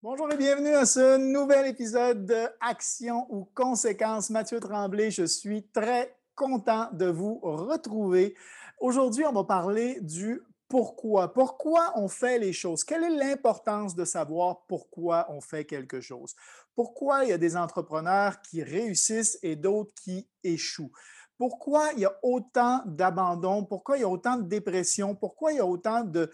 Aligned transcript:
Bonjour 0.00 0.32
et 0.32 0.36
bienvenue 0.36 0.76
à 0.76 0.86
ce 0.86 1.16
nouvel 1.16 1.66
épisode 1.66 2.24
de 2.24 2.46
Action 2.60 3.26
ou 3.30 3.48
Conséquences. 3.52 4.30
Mathieu 4.30 4.60
Tremblay, 4.60 5.10
je 5.10 5.24
suis 5.24 5.66
très 5.72 6.16
content 6.36 6.88
de 6.92 7.06
vous 7.06 7.40
retrouver. 7.42 8.36
Aujourd'hui, 8.78 9.24
on 9.26 9.32
va 9.32 9.42
parler 9.42 10.00
du 10.00 10.40
pourquoi. 10.68 11.32
Pourquoi 11.32 11.94
on 11.96 12.06
fait 12.06 12.38
les 12.38 12.52
choses? 12.52 12.84
Quelle 12.84 13.02
est 13.02 13.16
l'importance 13.16 13.96
de 13.96 14.04
savoir 14.04 14.66
pourquoi 14.68 15.26
on 15.30 15.40
fait 15.40 15.64
quelque 15.64 16.00
chose? 16.00 16.36
Pourquoi 16.76 17.24
il 17.24 17.30
y 17.30 17.32
a 17.32 17.38
des 17.38 17.56
entrepreneurs 17.56 18.40
qui 18.40 18.62
réussissent 18.62 19.36
et 19.42 19.56
d'autres 19.56 19.92
qui 20.00 20.28
échouent? 20.44 20.92
Pourquoi 21.38 21.92
il 21.94 22.00
y 22.00 22.04
a 22.04 22.18
autant 22.22 22.82
d'abandon, 22.84 23.64
pourquoi 23.64 23.96
il 23.96 24.00
y 24.00 24.04
a 24.04 24.08
autant 24.08 24.36
de 24.36 24.42
dépression, 24.42 25.14
pourquoi 25.14 25.52
il 25.52 25.56
y 25.56 25.60
a 25.60 25.66
autant 25.66 26.02
de, 26.04 26.30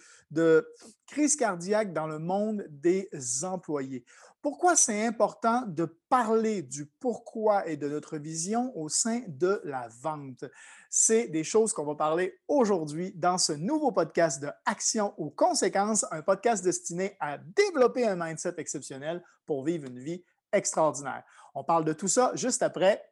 crises 1.07 1.37
cardiaques 1.37 1.93
dans 1.93 2.07
le 2.07 2.19
monde 2.19 2.67
des 2.71 3.09
employés? 3.45 4.05
Pourquoi 4.41 4.77
c'est 4.77 5.07
important 5.07 5.63
de 5.67 5.85
parler 6.09 6.63
du 6.63 6.87
pourquoi 6.87 7.67
et 7.67 7.77
de 7.77 7.89
notre 7.89 8.19
vision 8.19 8.77
au 8.77 8.89
sein 8.89 9.23
de 9.29 9.61
la 9.65 9.89
vente? 10.01 10.45
C'est 10.91 11.29
des 11.29 11.45
choses 11.45 11.73
qu'on 11.73 11.85
va 11.85 11.95
parler 11.95 12.39
aujourd'hui 12.49 13.13
dans 13.15 13.39
ce 13.39 13.53
nouveau 13.53 13.93
podcast 13.93 14.43
de 14.43 14.51
Action 14.67 15.15
aux 15.19 15.31
conséquences, 15.31 16.07
un 16.11 16.23
podcast 16.23 16.65
destiné 16.65 17.17
à 17.21 17.39
développer 17.39 18.07
un 18.07 18.17
mindset 18.17 18.55
exceptionnel 18.59 19.23
pour 19.47 19.65
vivre 19.65 19.87
une 19.87 19.99
vie 19.99 20.25
extraordinaire. 20.53 21.25
On 21.55 21.65
parle 21.65 21.85
de 21.85 21.93
tout 21.93 22.09
ça 22.09 22.33
juste 22.35 22.63
après 22.63 23.03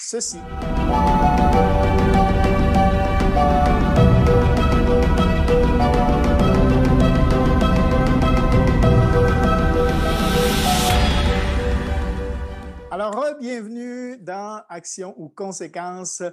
ceci. 0.00 0.38
Alors, 12.92 13.24
bienvenue 13.38 14.18
dans 14.18 14.64
Action 14.68 15.14
ou 15.16 15.28
Conséquences. 15.28 16.24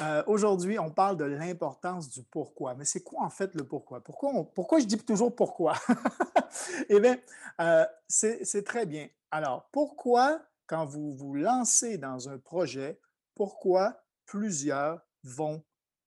Euh, 0.00 0.22
aujourd'hui, 0.28 0.78
on 0.78 0.88
parle 0.88 1.16
de 1.16 1.24
l'importance 1.24 2.08
du 2.08 2.22
pourquoi. 2.22 2.76
Mais 2.76 2.84
c'est 2.84 3.02
quoi 3.02 3.24
en 3.24 3.28
fait 3.28 3.52
le 3.56 3.66
pourquoi? 3.66 4.00
Pourquoi, 4.04 4.30
pourquoi 4.54 4.78
je 4.78 4.84
dis 4.84 4.98
toujours 4.98 5.34
pourquoi? 5.34 5.74
eh 6.88 7.00
bien, 7.00 7.18
euh, 7.60 7.84
c'est 8.06 8.64
très 8.64 8.86
bien. 8.86 9.08
Alors, 9.32 9.68
pourquoi, 9.72 10.40
quand 10.68 10.84
vous 10.84 11.12
vous 11.16 11.34
lancez 11.34 11.98
dans 11.98 12.28
un 12.28 12.38
projet, 12.38 13.00
pourquoi 13.34 14.00
plusieurs 14.26 15.00
vont 15.24 15.64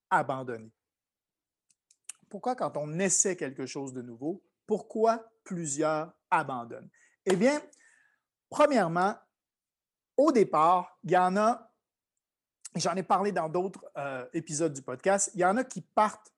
abandonner? 0.10 0.72
Pourquoi 2.30 2.56
quand 2.56 2.78
on 2.78 3.00
essaie 3.00 3.36
quelque 3.36 3.66
chose 3.66 3.92
de 3.92 4.02
nouveau, 4.02 4.42
pourquoi 4.66 5.30
plusieurs 5.44 6.14
abandonnent? 6.32 6.90
Eh 7.26 7.36
bien, 7.36 7.60
premièrement, 8.50 9.16
au 10.20 10.32
départ, 10.32 10.98
il 11.04 11.12
y 11.12 11.18
en 11.18 11.38
a, 11.38 11.72
j'en 12.76 12.96
ai 12.96 13.04
parlé 13.04 13.32
dans 13.32 13.50
d'autres 13.50 13.86
euh, 13.98 14.26
épisodes 14.34 14.74
du 14.74 14.82
podcast, 14.82 15.32
il 15.34 15.42
y 15.42 15.46
en 15.46 15.58
a 15.58 15.64
qui 15.64 15.82
partent 15.82 16.34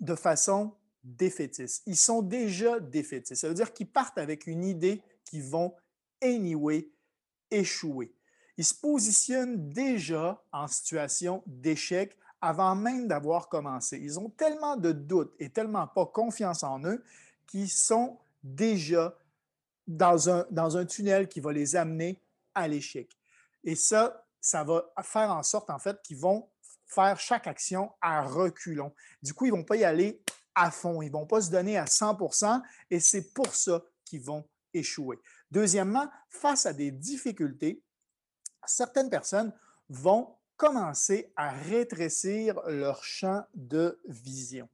de 0.00 0.14
façon 0.14 0.74
défaitiste. 1.02 1.82
Ils 1.86 1.96
sont 1.96 2.22
déjà 2.22 2.78
défaitistes. 2.80 3.40
Ça 3.40 3.48
veut 3.48 3.54
dire 3.54 3.72
qu'ils 3.72 3.88
partent 3.88 4.18
avec 4.18 4.46
une 4.46 4.64
idée 4.64 5.02
qu'ils 5.24 5.44
vont 5.44 5.74
anyway 6.20 6.88
échouer 7.50 8.12
ils 8.56 8.64
se 8.64 8.74
positionnent 8.74 9.70
déjà 9.70 10.42
en 10.52 10.66
situation 10.66 11.42
d'échec 11.46 12.16
avant 12.40 12.74
même 12.74 13.06
d'avoir 13.08 13.48
commencé. 13.48 13.98
Ils 13.98 14.18
ont 14.18 14.30
tellement 14.30 14.76
de 14.76 14.92
doutes 14.92 15.34
et 15.38 15.50
tellement 15.50 15.86
pas 15.86 16.06
confiance 16.06 16.62
en 16.62 16.82
eux 16.84 17.02
qu'ils 17.46 17.70
sont 17.70 18.18
déjà 18.42 19.16
dans 19.86 20.30
un, 20.30 20.46
dans 20.50 20.76
un 20.76 20.84
tunnel 20.84 21.28
qui 21.28 21.40
va 21.40 21.52
les 21.52 21.76
amener 21.76 22.20
à 22.56 22.66
l'échec. 22.66 23.08
Et 23.62 23.76
ça, 23.76 24.26
ça 24.40 24.64
va 24.64 24.84
faire 25.02 25.30
en 25.30 25.44
sorte, 25.44 25.70
en 25.70 25.78
fait, 25.78 26.02
qu'ils 26.02 26.18
vont 26.18 26.50
faire 26.86 27.18
chaque 27.20 27.46
action 27.46 27.92
à 28.00 28.22
reculons. 28.22 28.92
Du 29.22 29.34
coup, 29.34 29.46
ils 29.46 29.52
ne 29.52 29.56
vont 29.58 29.64
pas 29.64 29.76
y 29.76 29.84
aller 29.84 30.22
à 30.54 30.70
fond. 30.70 31.02
Ils 31.02 31.08
ne 31.08 31.12
vont 31.12 31.26
pas 31.26 31.40
se 31.40 31.50
donner 31.50 31.76
à 31.76 31.84
100% 31.84 32.60
et 32.90 32.98
c'est 32.98 33.32
pour 33.32 33.54
ça 33.54 33.84
qu'ils 34.04 34.22
vont 34.22 34.48
échouer. 34.72 35.20
Deuxièmement, 35.50 36.08
face 36.28 36.66
à 36.66 36.72
des 36.72 36.90
difficultés, 36.90 37.82
certaines 38.64 39.10
personnes 39.10 39.52
vont 39.88 40.36
commencer 40.56 41.32
à 41.36 41.50
rétrécir 41.50 42.60
leur 42.66 43.04
champ 43.04 43.44
de 43.54 44.00
vision. 44.06 44.68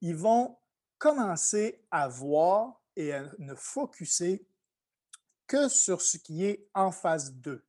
Ils 0.00 0.16
vont 0.16 0.56
commencer 0.98 1.84
à 1.90 2.08
voir 2.08 2.80
et 2.96 3.12
à 3.12 3.24
ne 3.38 3.54
focuser 3.54 4.46
que 5.46 5.68
sur 5.68 6.02
ce 6.02 6.18
qui 6.18 6.44
est 6.44 6.68
en 6.74 6.90
face 6.90 7.32
d'eux. 7.32 7.64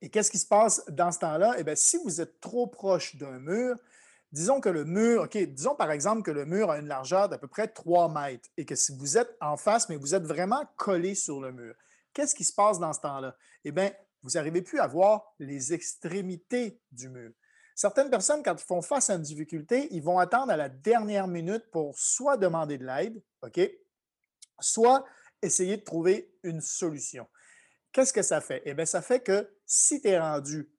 Et 0.00 0.10
qu'est-ce 0.10 0.30
qui 0.30 0.38
se 0.38 0.46
passe 0.46 0.84
dans 0.88 1.10
ce 1.12 1.18
temps-là? 1.20 1.54
Eh 1.58 1.64
bien, 1.64 1.74
si 1.74 1.96
vous 2.04 2.20
êtes 2.20 2.40
trop 2.40 2.66
proche 2.66 3.16
d'un 3.16 3.38
mur, 3.38 3.76
disons 4.32 4.60
que 4.60 4.68
le 4.68 4.84
mur, 4.84 5.22
OK, 5.22 5.36
disons 5.36 5.74
par 5.74 5.90
exemple 5.90 6.22
que 6.22 6.30
le 6.30 6.44
mur 6.44 6.70
a 6.70 6.78
une 6.78 6.88
largeur 6.88 7.28
d'à 7.28 7.38
peu 7.38 7.48
près 7.48 7.68
3 7.68 8.12
mètres 8.12 8.48
et 8.56 8.66
que 8.66 8.74
si 8.74 8.94
vous 8.96 9.16
êtes 9.16 9.34
en 9.40 9.56
face, 9.56 9.88
mais 9.88 9.96
vous 9.96 10.14
êtes 10.14 10.24
vraiment 10.24 10.64
collé 10.76 11.14
sur 11.14 11.40
le 11.40 11.52
mur, 11.52 11.74
qu'est-ce 12.12 12.34
qui 12.34 12.44
se 12.44 12.52
passe 12.52 12.78
dans 12.78 12.92
ce 12.92 13.00
temps-là? 13.00 13.36
Eh 13.64 13.72
bien, 13.72 13.92
vous 14.22 14.30
n'arrivez 14.30 14.62
plus 14.62 14.80
à 14.80 14.86
voir 14.86 15.34
les 15.38 15.72
extrémités 15.72 16.80
du 16.90 17.08
mur. 17.08 17.32
Certaines 17.74 18.10
personnes, 18.10 18.42
quand 18.42 18.54
ils 18.60 18.64
font 18.64 18.82
face 18.82 19.10
à 19.10 19.14
une 19.14 19.22
difficulté, 19.22 19.88
ils 19.90 20.02
vont 20.02 20.18
attendre 20.18 20.52
à 20.52 20.56
la 20.56 20.68
dernière 20.68 21.26
minute 21.28 21.70
pour 21.70 21.98
soit 21.98 22.36
demander 22.36 22.78
de 22.78 22.86
l'aide, 22.86 23.22
OK, 23.42 23.60
soit 24.60 25.04
essayer 25.44 25.76
de 25.76 25.82
trouver 25.82 26.34
une 26.42 26.60
solution. 26.60 27.26
Qu'est-ce 27.92 28.12
que 28.12 28.22
ça 28.22 28.40
fait? 28.40 28.62
Eh 28.64 28.74
bien, 28.74 28.86
ça 28.86 29.02
fait 29.02 29.20
que 29.20 29.48
si 29.66 30.00
tu 30.00 30.08
es 30.08 30.18
rendu 30.18 30.70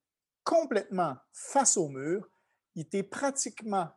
complètement 0.44 1.16
face 1.32 1.78
au 1.78 1.88
mur, 1.88 2.30
il 2.76 2.88
t'est 2.88 3.04
pratiquement 3.04 3.90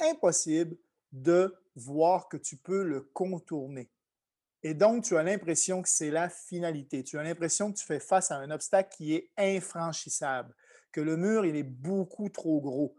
impossible 0.00 0.76
de 1.10 1.54
voir 1.74 2.28
que 2.28 2.36
tu 2.36 2.56
peux 2.56 2.82
le 2.82 3.00
contourner. 3.00 3.90
Et 4.62 4.74
donc, 4.74 5.04
tu 5.04 5.16
as 5.16 5.22
l'impression 5.22 5.82
que 5.82 5.88
c'est 5.88 6.10
la 6.10 6.28
finalité. 6.28 7.04
Tu 7.04 7.18
as 7.18 7.22
l'impression 7.22 7.72
que 7.72 7.78
tu 7.78 7.84
fais 7.84 8.00
face 8.00 8.30
à 8.30 8.36
un 8.36 8.50
obstacle 8.50 8.94
qui 8.96 9.14
est 9.14 9.30
infranchissable, 9.36 10.54
que 10.92 11.00
le 11.00 11.16
mur, 11.16 11.46
il 11.46 11.56
est 11.56 11.62
beaucoup 11.62 12.28
trop 12.28 12.60
gros. 12.60 12.96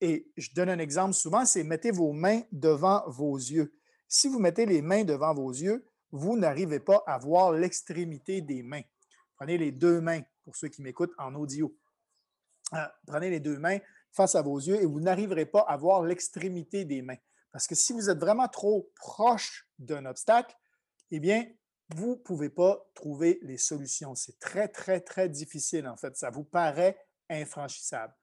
Et 0.00 0.30
je 0.36 0.50
donne 0.52 0.68
un 0.68 0.78
exemple 0.78 1.14
souvent, 1.14 1.46
c'est 1.46 1.64
mettez 1.64 1.90
vos 1.90 2.12
mains 2.12 2.42
devant 2.52 3.08
vos 3.08 3.36
yeux. 3.36 3.74
Si 4.08 4.28
vous 4.28 4.38
mettez 4.38 4.66
les 4.66 4.82
mains 4.82 5.04
devant 5.04 5.34
vos 5.34 5.50
yeux, 5.50 5.86
vous 6.12 6.36
n'arrivez 6.36 6.80
pas 6.80 7.02
à 7.06 7.18
voir 7.18 7.52
l'extrémité 7.52 8.40
des 8.40 8.62
mains. 8.62 8.82
Prenez 9.36 9.58
les 9.58 9.72
deux 9.72 10.00
mains, 10.00 10.22
pour 10.44 10.56
ceux 10.56 10.68
qui 10.68 10.82
m'écoutent 10.82 11.14
en 11.18 11.34
audio. 11.34 11.76
Euh, 12.72 12.86
prenez 13.06 13.30
les 13.30 13.40
deux 13.40 13.58
mains 13.58 13.78
face 14.12 14.34
à 14.34 14.42
vos 14.42 14.58
yeux 14.58 14.80
et 14.80 14.86
vous 14.86 15.00
n'arriverez 15.00 15.46
pas 15.46 15.60
à 15.60 15.76
voir 15.76 16.02
l'extrémité 16.02 16.84
des 16.84 17.02
mains. 17.02 17.18
Parce 17.52 17.66
que 17.66 17.74
si 17.74 17.92
vous 17.92 18.10
êtes 18.10 18.18
vraiment 18.18 18.48
trop 18.48 18.90
proche 18.96 19.68
d'un 19.78 20.06
obstacle, 20.06 20.54
eh 21.10 21.20
bien, 21.20 21.46
vous 21.94 22.10
ne 22.10 22.14
pouvez 22.14 22.50
pas 22.50 22.84
trouver 22.94 23.38
les 23.42 23.58
solutions. 23.58 24.14
C'est 24.14 24.38
très, 24.38 24.68
très, 24.68 25.00
très 25.00 25.28
difficile, 25.28 25.86
en 25.86 25.96
fait. 25.96 26.16
Ça 26.16 26.30
vous 26.30 26.44
paraît 26.44 26.98
infranchissable. 27.28 28.14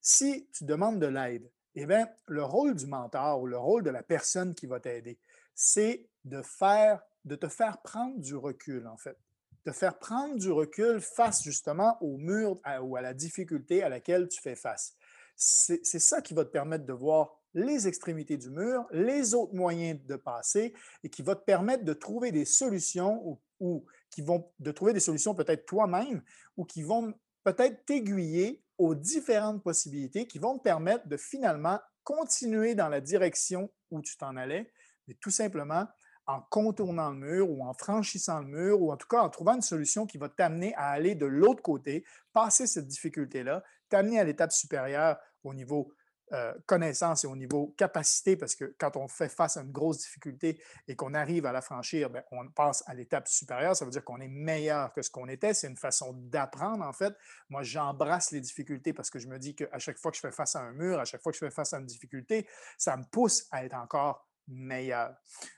Si 0.00 0.48
tu 0.52 0.64
demandes 0.64 1.00
de 1.00 1.06
l'aide, 1.06 1.50
eh 1.74 1.86
bien, 1.86 2.08
le 2.26 2.44
rôle 2.44 2.74
du 2.74 2.86
mentor 2.86 3.40
ou 3.40 3.46
le 3.46 3.58
rôle 3.58 3.82
de 3.82 3.90
la 3.90 4.02
personne 4.02 4.54
qui 4.54 4.66
va 4.66 4.78
t'aider, 4.78 5.18
c'est 5.54 6.08
de 6.24 6.42
faire, 6.42 7.02
de 7.24 7.36
te 7.36 7.48
faire 7.48 7.80
prendre 7.82 8.18
du 8.18 8.34
recul, 8.36 8.86
en 8.86 8.96
fait. 8.96 9.18
De 9.66 9.72
faire 9.72 9.98
prendre 9.98 10.36
du 10.36 10.50
recul 10.50 11.00
face 11.00 11.42
justement 11.42 11.96
au 12.02 12.16
mur 12.18 12.60
ou 12.82 12.96
à 12.96 13.00
la 13.00 13.14
difficulté 13.14 13.82
à 13.82 13.88
laquelle 13.88 14.28
tu 14.28 14.40
fais 14.40 14.56
face. 14.56 14.94
C'est 15.36 15.82
ça 15.82 16.20
qui 16.20 16.34
va 16.34 16.44
te 16.44 16.50
permettre 16.50 16.84
de 16.84 16.92
voir 16.92 17.34
les 17.54 17.86
extrémités 17.88 18.36
du 18.36 18.50
mur, 18.50 18.86
les 18.90 19.34
autres 19.34 19.54
moyens 19.54 20.00
de 20.04 20.16
passer 20.16 20.74
et 21.02 21.08
qui 21.08 21.22
va 21.22 21.34
te 21.36 21.44
permettre 21.44 21.84
de 21.84 21.92
trouver 21.92 22.32
des 22.32 22.44
solutions 22.44 23.40
ou, 23.60 23.86
qui 24.10 24.22
vont 24.22 24.52
de 24.58 24.70
trouver 24.72 24.92
des 24.92 25.00
solutions 25.00 25.34
peut-être 25.34 25.64
toi-même 25.64 26.22
ou 26.56 26.64
qui 26.64 26.82
vont 26.82 27.14
peut-être 27.44 27.84
t'aiguiller 27.84 28.62
aux 28.76 28.94
différentes 28.94 29.62
possibilités 29.62 30.26
qui 30.26 30.38
vont 30.38 30.58
te 30.58 30.62
permettre 30.62 31.06
de 31.06 31.16
finalement 31.16 31.78
continuer 32.02 32.74
dans 32.74 32.88
la 32.88 33.00
direction 33.00 33.70
où 33.90 34.02
tu 34.02 34.16
t'en 34.16 34.36
allais, 34.36 34.72
mais 35.06 35.14
tout 35.14 35.30
simplement 35.30 35.86
en 36.26 36.40
contournant 36.40 37.10
le 37.10 37.16
mur 37.16 37.50
ou 37.50 37.64
en 37.64 37.74
franchissant 37.74 38.40
le 38.40 38.46
mur 38.46 38.80
ou 38.80 38.92
en 38.92 38.96
tout 38.96 39.08
cas 39.08 39.20
en 39.20 39.28
trouvant 39.28 39.54
une 39.54 39.62
solution 39.62 40.06
qui 40.06 40.18
va 40.18 40.28
t'amener 40.28 40.74
à 40.74 40.90
aller 40.90 41.14
de 41.14 41.26
l'autre 41.26 41.62
côté, 41.62 42.04
passer 42.32 42.66
cette 42.66 42.86
difficulté-là, 42.86 43.62
t'amener 43.88 44.18
à 44.18 44.24
l'étape 44.24 44.52
supérieure 44.52 45.18
au 45.42 45.52
niveau 45.52 45.92
euh, 46.32 46.54
connaissance 46.64 47.24
et 47.24 47.26
au 47.26 47.36
niveau 47.36 47.74
capacité, 47.76 48.34
parce 48.34 48.54
que 48.54 48.74
quand 48.78 48.96
on 48.96 49.08
fait 49.08 49.28
face 49.28 49.58
à 49.58 49.60
une 49.60 49.70
grosse 49.70 49.98
difficulté 49.98 50.58
et 50.88 50.96
qu'on 50.96 51.12
arrive 51.12 51.44
à 51.44 51.52
la 51.52 51.60
franchir, 51.60 52.08
ben, 52.08 52.22
on 52.32 52.48
passe 52.48 52.82
à 52.86 52.94
l'étape 52.94 53.28
supérieure. 53.28 53.76
Ça 53.76 53.84
veut 53.84 53.90
dire 53.90 54.02
qu'on 54.02 54.20
est 54.20 54.28
meilleur 54.28 54.92
que 54.94 55.02
ce 55.02 55.10
qu'on 55.10 55.28
était. 55.28 55.52
C'est 55.52 55.68
une 55.68 55.76
façon 55.76 56.14
d'apprendre, 56.14 56.82
en 56.82 56.94
fait. 56.94 57.14
Moi, 57.50 57.62
j'embrasse 57.62 58.32
les 58.32 58.40
difficultés 58.40 58.94
parce 58.94 59.10
que 59.10 59.18
je 59.18 59.28
me 59.28 59.38
dis 59.38 59.54
qu'à 59.54 59.78
chaque 59.78 59.98
fois 59.98 60.10
que 60.10 60.16
je 60.16 60.22
fais 60.22 60.32
face 60.32 60.56
à 60.56 60.60
un 60.60 60.72
mur, 60.72 60.98
à 60.98 61.04
chaque 61.04 61.22
fois 61.22 61.30
que 61.30 61.36
je 61.38 61.44
fais 61.44 61.50
face 61.50 61.74
à 61.74 61.78
une 61.78 61.86
difficulté, 61.86 62.48
ça 62.78 62.96
me 62.96 63.04
pousse 63.04 63.46
à 63.50 63.64
être 63.64 63.74
encore 63.74 64.26
meilleur. 64.48 65.14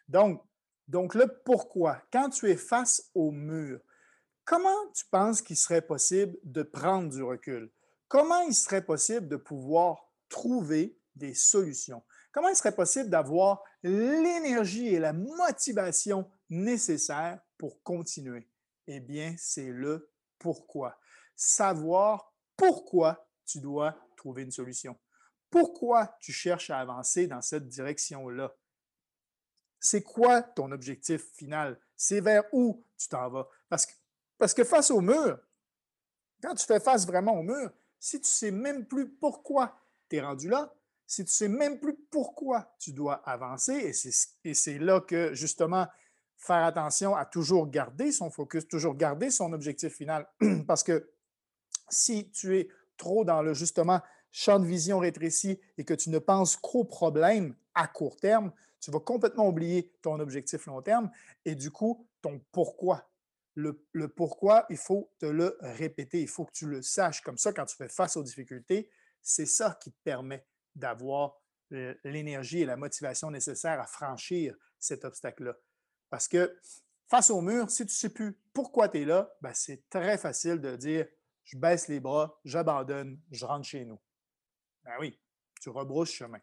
Donc, 0.09 0.43
Donc, 0.89 1.15
le 1.15 1.27
pourquoi, 1.45 2.03
quand 2.13 2.31
tu 2.31 2.51
es 2.51 2.57
face 2.57 3.11
au 3.15 3.31
mur, 3.31 3.81
comment 4.45 4.87
tu 4.95 5.05
penses 5.07 5.43
qu'il 5.43 5.57
serait 5.57 5.83
possible 5.83 6.37
de 6.45 6.63
prendre 6.63 7.11
du 7.11 7.23
recul? 7.23 7.71
Comment 8.09 8.41
il 8.43 8.55
serait 8.55 8.85
possible 8.85 9.27
de 9.27 9.37
pouvoir 9.37 10.13
trouver 10.29 10.97
des 11.17 11.35
solutions? 11.35 12.03
Comment 12.31 12.49
il 12.49 12.57
serait 12.57 12.75
possible 12.75 13.11
d'avoir 13.11 13.63
l'énergie 13.83 14.89
et 14.89 15.01
la 15.01 15.13
motivation 15.13 16.31
nécessaires 16.51 17.41
pour 17.59 17.83
continuer? 17.83 18.49
Eh 18.87 19.01
bien, 19.01 19.35
c'est 19.39 19.71
le 19.71 20.11
pourquoi. 20.39 20.99
Savoir 21.35 22.33
pourquoi 22.57 23.29
tu 23.45 23.61
dois 23.61 23.97
trouver 24.17 24.43
une 24.43 24.51
solution. 24.51 24.97
Pourquoi 25.51 26.17
tu 26.21 26.33
cherches 26.33 26.71
à 26.71 26.79
avancer 26.79 27.27
dans 27.27 27.43
cette 27.43 27.69
direction-là? 27.69 28.55
C'est 29.87 30.03
quoi 30.03 30.43
ton 30.43 30.73
objectif 30.73 31.23
final? 31.35 31.79
C'est 31.97 32.21
vers 32.21 32.43
où 32.51 32.85
tu 32.99 33.07
t'en 33.09 33.31
vas? 33.31 33.49
Parce 33.69 34.53
que, 34.53 34.65
face 34.65 34.91
au 34.91 35.01
mur, 35.01 35.39
quand 36.43 36.57
tu 36.57 36.67
fais 36.67 36.81
face 36.81 37.07
vraiment 37.07 37.35
au 37.39 37.43
mur, 37.45 37.71
si 38.01 38.21
tu 38.21 38.25
ne 38.25 38.27
sais 38.27 38.51
même 38.51 38.87
plus 38.87 39.09
pourquoi 39.09 39.79
tu 40.09 40.17
es 40.17 40.21
rendu 40.21 40.49
là, 40.49 40.75
si 41.07 41.23
tu 41.23 41.29
ne 41.29 41.31
sais 41.31 41.49
même 41.49 41.79
plus 41.79 41.95
pourquoi 42.11 42.75
tu 42.81 42.93
dois 42.93 43.15
avancer, 43.29 43.95
et 44.43 44.55
c'est 44.55 44.79
là 44.79 45.01
que 45.01 45.33
justement 45.35 45.87
faire 46.37 46.65
attention 46.65 47.15
à 47.15 47.25
toujours 47.25 47.69
garder 47.69 48.11
son 48.11 48.29
focus, 48.29 48.67
toujours 48.67 48.97
garder 48.97 49.31
son 49.31 49.53
objectif 49.53 49.95
final, 49.95 50.29
parce 50.67 50.83
que 50.83 51.13
si 51.89 52.29
tu 52.33 52.59
es 52.59 52.69
trop 52.97 53.25
dans 53.25 53.41
le 53.41 53.55
justement 53.55 54.01
champ 54.33 54.59
de 54.59 54.67
vision 54.67 54.99
rétréci 54.99 55.61
et 55.79 55.85
que 55.85 55.95
tu 55.95 56.11
ne 56.11 56.19
penses 56.19 56.57
qu'aux 56.57 56.85
problèmes 56.85 57.55
à 57.75 57.87
court 57.87 58.17
terme, 58.17 58.53
tu 58.81 58.91
vas 58.91 59.01
complètement 59.01 59.49
oublier 59.49 59.93
ton 60.03 60.21
objectif 60.21 60.67
long 60.67 60.83
terme 60.83 61.11
et 61.45 61.55
du 61.55 61.71
coup, 61.71 62.09
ton 62.23 62.41
pourquoi. 62.53 63.11
Le, 63.55 63.73
pourquoi, 64.09 64.67
il 64.69 64.77
faut 64.77 65.11
te 65.19 65.25
le 65.25 65.57
répéter, 65.61 66.21
il 66.21 66.29
faut 66.29 66.45
que 66.45 66.53
tu 66.53 66.67
le 66.67 66.83
saches. 66.83 67.23
Comme 67.23 67.39
ça, 67.39 67.55
quand 67.55 67.65
tu 67.65 67.75
fais 67.75 67.89
face 67.89 68.17
aux 68.19 68.23
difficultés, 68.23 68.91
c'est 69.23 69.47
ça 69.47 69.79
qui 69.81 69.91
te 69.91 69.99
permet 70.05 70.47
d'avoir 70.75 71.41
euh, 71.73 71.95
l'énergie 72.05 72.61
et 72.61 72.67
la 72.67 72.77
motivation 72.77 73.31
nécessaires 73.31 73.81
à 73.81 73.87
franchir 73.87 74.55
cet 74.79 75.07
obstacle-là. 75.07 75.57
Parce 76.11 76.29
que 76.29 76.55
face 77.09 77.31
au 77.31 77.41
mur, 77.41 77.71
si 77.71 77.79
tu 77.79 77.93
ne 77.93 77.97
sais 77.97 78.11
plus 78.11 78.39
pourquoi 78.53 78.91
tu 78.91 79.01
es 79.01 79.05
là, 79.07 79.35
ben 79.41 79.53
c'est 79.55 79.89
très 79.89 80.19
facile 80.19 80.61
de 80.61 80.77
dire 80.77 81.07
je 81.45 81.57
baisse 81.57 81.89
les 81.89 82.01
bras, 82.01 82.39
j'abandonne, 82.45 83.21
je 83.31 83.47
rentre 83.47 83.67
chez 83.67 83.85
nous. 83.85 84.01
Ben 84.85 84.97
oui, 85.01 85.19
tu 85.61 85.71
rebrousses 85.71 86.13
chemin. 86.13 86.41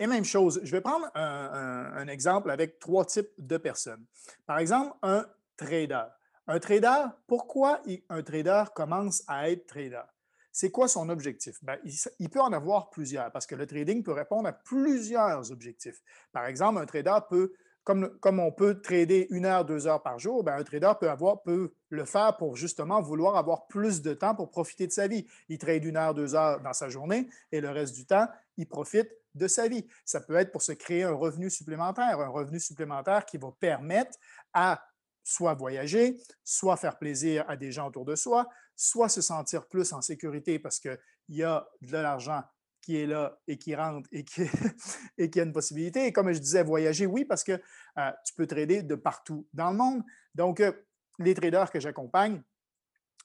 Et 0.00 0.06
même 0.06 0.24
chose, 0.24 0.60
je 0.64 0.72
vais 0.72 0.80
prendre 0.80 1.10
un, 1.14 2.08
exemple 2.08 2.50
avec 2.50 2.78
trois 2.78 3.04
types 3.04 3.28
de 3.36 3.58
personnes. 3.58 4.02
Par 4.46 4.58
exemple, 4.58 4.96
un 5.02 5.26
trader. 5.58 6.04
Un 6.46 6.58
trader, 6.58 7.04
pourquoi 7.26 7.82
un 8.08 8.22
trader 8.22 8.64
commence 8.74 9.22
à 9.28 9.50
être 9.50 9.66
trader? 9.66 10.00
C'est 10.52 10.70
quoi 10.70 10.88
son 10.88 11.10
objectif? 11.10 11.62
Ben, 11.62 11.76
il, 12.18 12.30
peut 12.30 12.40
en 12.40 12.52
avoir 12.54 12.88
plusieurs 12.88 13.30
parce 13.30 13.46
que 13.46 13.54
le 13.54 13.66
trading 13.66 14.02
peut 14.02 14.12
répondre 14.12 14.48
à 14.48 14.54
plusieurs 14.54 15.52
objectifs. 15.52 16.02
Par 16.32 16.46
exemple, 16.46 16.80
un 16.80 16.86
trader 16.86 17.18
peut, 17.28 17.52
comme, 17.84 18.18
comme 18.20 18.40
on 18.40 18.52
peut 18.52 18.80
trader 18.80 19.26
une 19.28 19.44
heure, 19.44 19.66
deux 19.66 19.86
heures 19.86 20.02
par 20.02 20.18
jour, 20.18 20.42
ben, 20.42 20.56
un 20.56 20.64
trader 20.64 20.92
peut, 20.98 21.10
avoir, 21.10 21.42
peut 21.42 21.74
le 21.90 22.06
faire 22.06 22.38
pour 22.38 22.56
justement 22.56 23.02
vouloir 23.02 23.36
avoir 23.36 23.66
plus 23.66 24.00
de 24.00 24.14
temps 24.14 24.34
pour 24.34 24.50
profiter 24.50 24.86
de 24.86 24.92
sa 24.92 25.08
vie. 25.08 25.26
Il 25.50 25.58
trade 25.58 25.84
une 25.84 25.98
heure, 25.98 26.14
deux 26.14 26.34
heures 26.34 26.62
dans 26.62 26.72
sa 26.72 26.88
journée 26.88 27.28
et 27.52 27.60
le 27.60 27.68
reste 27.68 27.94
du 27.94 28.06
temps, 28.06 28.26
il 28.56 28.66
profite 28.66 29.19
de 29.34 29.48
sa 29.48 29.68
vie. 29.68 29.86
Ça 30.04 30.20
peut 30.20 30.36
être 30.36 30.52
pour 30.52 30.62
se 30.62 30.72
créer 30.72 31.04
un 31.04 31.14
revenu 31.14 31.50
supplémentaire, 31.50 32.20
un 32.20 32.28
revenu 32.28 32.60
supplémentaire 32.60 33.24
qui 33.24 33.38
va 33.38 33.52
permettre 33.60 34.18
à 34.52 34.82
soit 35.22 35.54
voyager, 35.54 36.18
soit 36.44 36.76
faire 36.76 36.98
plaisir 36.98 37.44
à 37.48 37.56
des 37.56 37.72
gens 37.72 37.88
autour 37.88 38.04
de 38.04 38.16
soi, 38.16 38.48
soit 38.74 39.08
se 39.08 39.20
sentir 39.20 39.66
plus 39.68 39.92
en 39.92 40.00
sécurité 40.00 40.58
parce 40.58 40.80
qu'il 40.80 40.98
y 41.28 41.42
a 41.42 41.68
de 41.82 41.92
l'argent 41.92 42.42
qui 42.80 42.96
est 42.96 43.06
là 43.06 43.38
et 43.46 43.58
qui 43.58 43.74
rentre 43.74 44.08
et 44.10 44.24
qui, 44.24 44.42
et 45.18 45.30
a 45.38 45.42
une 45.42 45.52
possibilité. 45.52 46.06
Et 46.06 46.12
comme 46.12 46.32
je 46.32 46.38
disais, 46.38 46.62
voyager, 46.62 47.06
oui, 47.06 47.24
parce 47.24 47.44
que 47.44 47.60
euh, 47.98 48.10
tu 48.24 48.34
peux 48.34 48.46
trader 48.46 48.82
de 48.82 48.94
partout 48.94 49.46
dans 49.52 49.70
le 49.70 49.76
monde. 49.76 50.02
Donc, 50.34 50.60
euh, 50.60 50.72
les 51.18 51.34
traders 51.34 51.70
que 51.70 51.78
j'accompagne, 51.80 52.42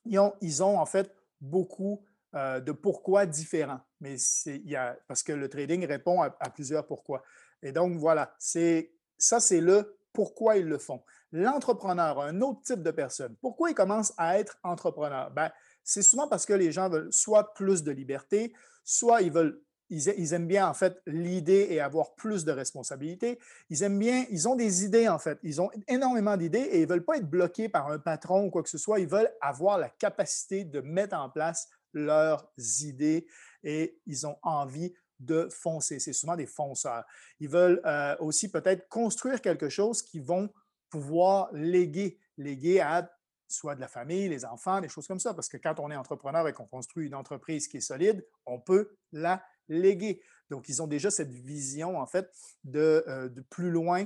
ils 0.05 0.63
ont, 0.63 0.79
en 0.79 0.85
fait 0.85 1.11
beaucoup 1.41 2.05
euh, 2.35 2.59
de 2.59 2.71
pourquoi 2.71 3.25
différents. 3.25 3.79
Mais 4.01 4.15
il 4.45 4.69
y 4.69 4.77
parce 5.07 5.23
que 5.23 5.31
le 5.31 5.47
trading 5.49 5.85
répond 5.85 6.21
à, 6.21 6.29
plusieurs 6.49 6.85
pourquoi. 6.85 7.23
Et 7.61 7.71
donc, 7.71 7.97
voilà, 7.97 8.35
ça, 8.37 9.39
c'est 9.39 9.61
le 9.61 9.97
pourquoi 10.11 10.57
ils 10.57 10.67
le 10.67 10.77
font. 10.77 11.01
L'entrepreneur, 11.31 12.21
un 12.21 12.41
autre 12.41 12.61
type 12.61 12.81
de 12.81 12.91
personne, 12.91 13.35
pourquoi 13.41 13.69
ils 13.69 13.73
commencent 13.73 14.13
à 14.17 14.39
être 14.39 14.57
entrepreneurs? 14.63 15.31
Ben, 15.31 15.51
c'est 15.83 16.01
souvent 16.01 16.27
parce 16.27 16.45
que 16.45 16.53
les 16.53 16.71
gens 16.71 16.89
veulent 16.89 17.11
soit 17.11 17.53
plus 17.53 17.83
de 17.83 17.91
liberté, 17.91 18.53
soit 18.83 19.21
ils 19.21 19.31
veulent 19.31 19.61
ils, 19.89 20.33
aiment 20.33 20.47
bien 20.47 20.67
en 20.67 20.73
fait 20.73 20.99
l'idée 21.05 21.67
et 21.69 21.79
avoir 21.79 22.15
plus 22.15 22.43
de 22.43 22.51
responsabilités. 22.51 23.39
Ils 23.69 23.83
aiment 23.83 23.99
bien, 23.99 24.25
ils 24.31 24.47
ont 24.47 24.55
des 24.55 24.83
idées 24.83 25.07
en 25.07 25.19
fait. 25.19 25.37
Ils 25.43 25.61
ont 25.61 25.69
énormément 25.87 26.37
d'idées 26.37 26.59
et 26.71 26.79
ils 26.79 26.87
ne 26.87 26.87
veulent 26.87 27.05
pas 27.05 27.17
être 27.17 27.29
bloqués 27.29 27.69
par 27.69 27.91
un 27.91 27.99
patron 27.99 28.45
ou 28.45 28.49
quoi 28.49 28.63
que 28.63 28.69
ce 28.69 28.77
soit. 28.77 28.99
Ils 28.99 29.07
veulent 29.07 29.31
avoir 29.41 29.77
la 29.77 29.89
capacité 29.89 30.63
de 30.63 30.81
mettre 30.81 31.15
en 31.15 31.29
place 31.29 31.69
leurs 31.95 32.51
idées 32.81 33.25
et 33.63 33.99
ils 34.05 34.27
ont 34.27 34.37
envie 34.43 34.93
de 35.19 35.47
foncer. 35.49 35.99
C'est 35.99 36.13
souvent 36.13 36.35
des 36.35 36.45
fonceurs. 36.45 37.05
Ils 37.39 37.49
veulent 37.49 37.81
euh, 37.85 38.15
aussi 38.19 38.51
peut-être 38.51 38.87
construire 38.89 39.41
quelque 39.41 39.69
chose 39.69 40.01
qu'ils 40.01 40.23
vont 40.23 40.49
pouvoir 40.89 41.49
léguer, 41.53 42.19
léguer 42.37 42.81
à 42.81 43.09
soit 43.47 43.75
de 43.75 43.81
la 43.81 43.87
famille, 43.87 44.27
les 44.27 44.43
enfants, 44.43 44.81
des 44.81 44.89
choses 44.89 45.07
comme 45.07 45.19
ça. 45.19 45.33
Parce 45.33 45.47
que 45.47 45.57
quand 45.57 45.79
on 45.79 45.89
est 45.89 45.95
entrepreneur 45.95 46.47
et 46.47 46.53
qu'on 46.53 46.65
construit 46.65 47.07
une 47.07 47.15
entreprise 47.15 47.67
qui 47.67 47.77
est 47.77 47.81
solide, 47.81 48.25
on 48.45 48.59
peut 48.59 48.97
la 49.11 49.43
léguer. 49.69 50.21
Donc, 50.49 50.69
ils 50.69 50.81
ont 50.81 50.87
déjà 50.87 51.09
cette 51.09 51.31
vision, 51.31 51.97
en 51.97 52.05
fait, 52.05 52.31
de, 52.63 53.03
euh, 53.07 53.29
de 53.29 53.41
plus 53.41 53.71
loin 53.71 54.05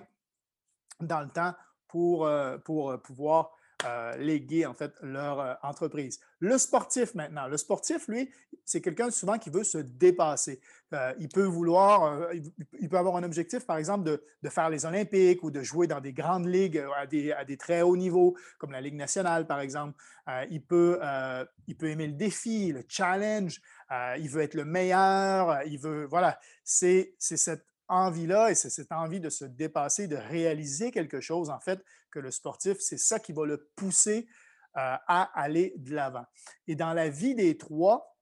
dans 1.00 1.22
le 1.22 1.30
temps 1.30 1.54
pour, 1.88 2.28
euh, 2.28 2.58
pour 2.60 3.02
pouvoir 3.02 3.52
euh, 3.86 4.18
léguer 4.18 4.66
en 4.66 4.74
fait 4.74 4.94
leur 5.02 5.40
euh, 5.40 5.54
entreprise. 5.64 6.20
Le 6.40 6.58
sportif 6.58 7.16
maintenant, 7.16 7.48
le 7.48 7.56
sportif, 7.56 8.10
lui, 8.10 8.30
c'est 8.66 8.82
quelqu'un 8.82 9.10
souvent 9.10 9.38
qui 9.38 9.50
veut 9.50 9.64
se 9.64 9.78
dépasser. 9.78 10.60
Euh, 10.94 11.14
il 11.18 11.30
peut 11.30 11.46
vouloir, 11.46 12.30
il 12.82 12.90
peut 12.90 12.98
avoir 12.98 13.16
un 13.16 13.24
objectif, 13.24 13.66
par 13.66 13.78
exemple, 13.78 14.04
de, 14.04 14.22
de, 14.44 14.50
faire 14.50 14.70
les 14.70 14.86
Olympiques 14.86 15.44
ou 15.44 15.52
de 15.52 15.62
jouer 15.62 15.88
dans 15.88 16.02
des 16.02 16.12
grandes 16.12 16.46
ligues 16.46 16.84
à 16.98 17.06
des, 17.06 17.32
à 17.32 17.46
des 17.46 17.56
très 17.56 17.82
hauts 17.82 17.96
niveaux, 17.96 18.36
comme 18.58 18.72
la 18.72 18.82
Ligue 18.82 18.96
nationale, 18.96 19.48
par 19.48 19.62
exemple. 19.62 19.94
il, 20.50 20.62
peut, 20.62 21.00
il 21.68 21.78
peut 21.78 21.88
aimer 21.88 22.08
le 22.08 22.14
défi, 22.14 22.74
le 22.74 22.84
challenge. 22.86 23.62
il 24.18 24.30
veut 24.30 24.42
être 24.42 24.56
le 24.56 24.66
meilleur. 24.66 25.64
Il 25.68 25.80
veut, 25.80 26.06
voilà, 26.06 26.38
c'est 26.66 27.14
cette 27.18 27.66
envie-là 27.90 28.52
et 28.52 28.56
c'est 28.56 28.70
cette 28.70 28.92
envie 28.92 29.20
de 29.20 29.30
se 29.30 29.46
dépasser, 29.46 30.08
de 30.08 30.16
réaliser 30.16 30.92
quelque 30.92 31.20
chose, 31.20 31.50
en 31.50 31.60
fait, 31.60 31.84
que 32.12 32.20
le 32.20 32.32
sportif, 32.32 32.78
c'est 32.80 32.98
ça 32.98 33.20
qui 33.20 33.34
va 33.34 33.46
le 33.46 33.70
pousser 33.76 34.28
euh, 34.78 34.96
à 35.08 35.24
aller 35.40 35.74
de 35.78 35.94
l'avant. 35.96 36.26
Et 36.68 36.76
dans 36.76 36.94
la 36.94 37.10
vie 37.10 37.36
des 37.36 37.58
trois, 37.58 38.16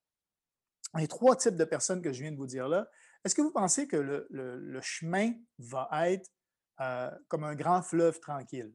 les 0.95 1.07
trois 1.07 1.35
types 1.35 1.55
de 1.55 1.65
personnes 1.65 2.01
que 2.01 2.13
je 2.13 2.21
viens 2.21 2.31
de 2.31 2.37
vous 2.37 2.47
dire 2.47 2.67
là, 2.67 2.89
est-ce 3.23 3.35
que 3.35 3.41
vous 3.41 3.51
pensez 3.51 3.87
que 3.87 3.97
le, 3.97 4.79
chemin 4.81 5.33
va 5.59 5.89
être 6.09 6.29
euh, 6.79 7.11
comme 7.27 7.43
un 7.43 7.55
grand 7.55 7.81
fleuve 7.81 8.19
tranquille? 8.19 8.73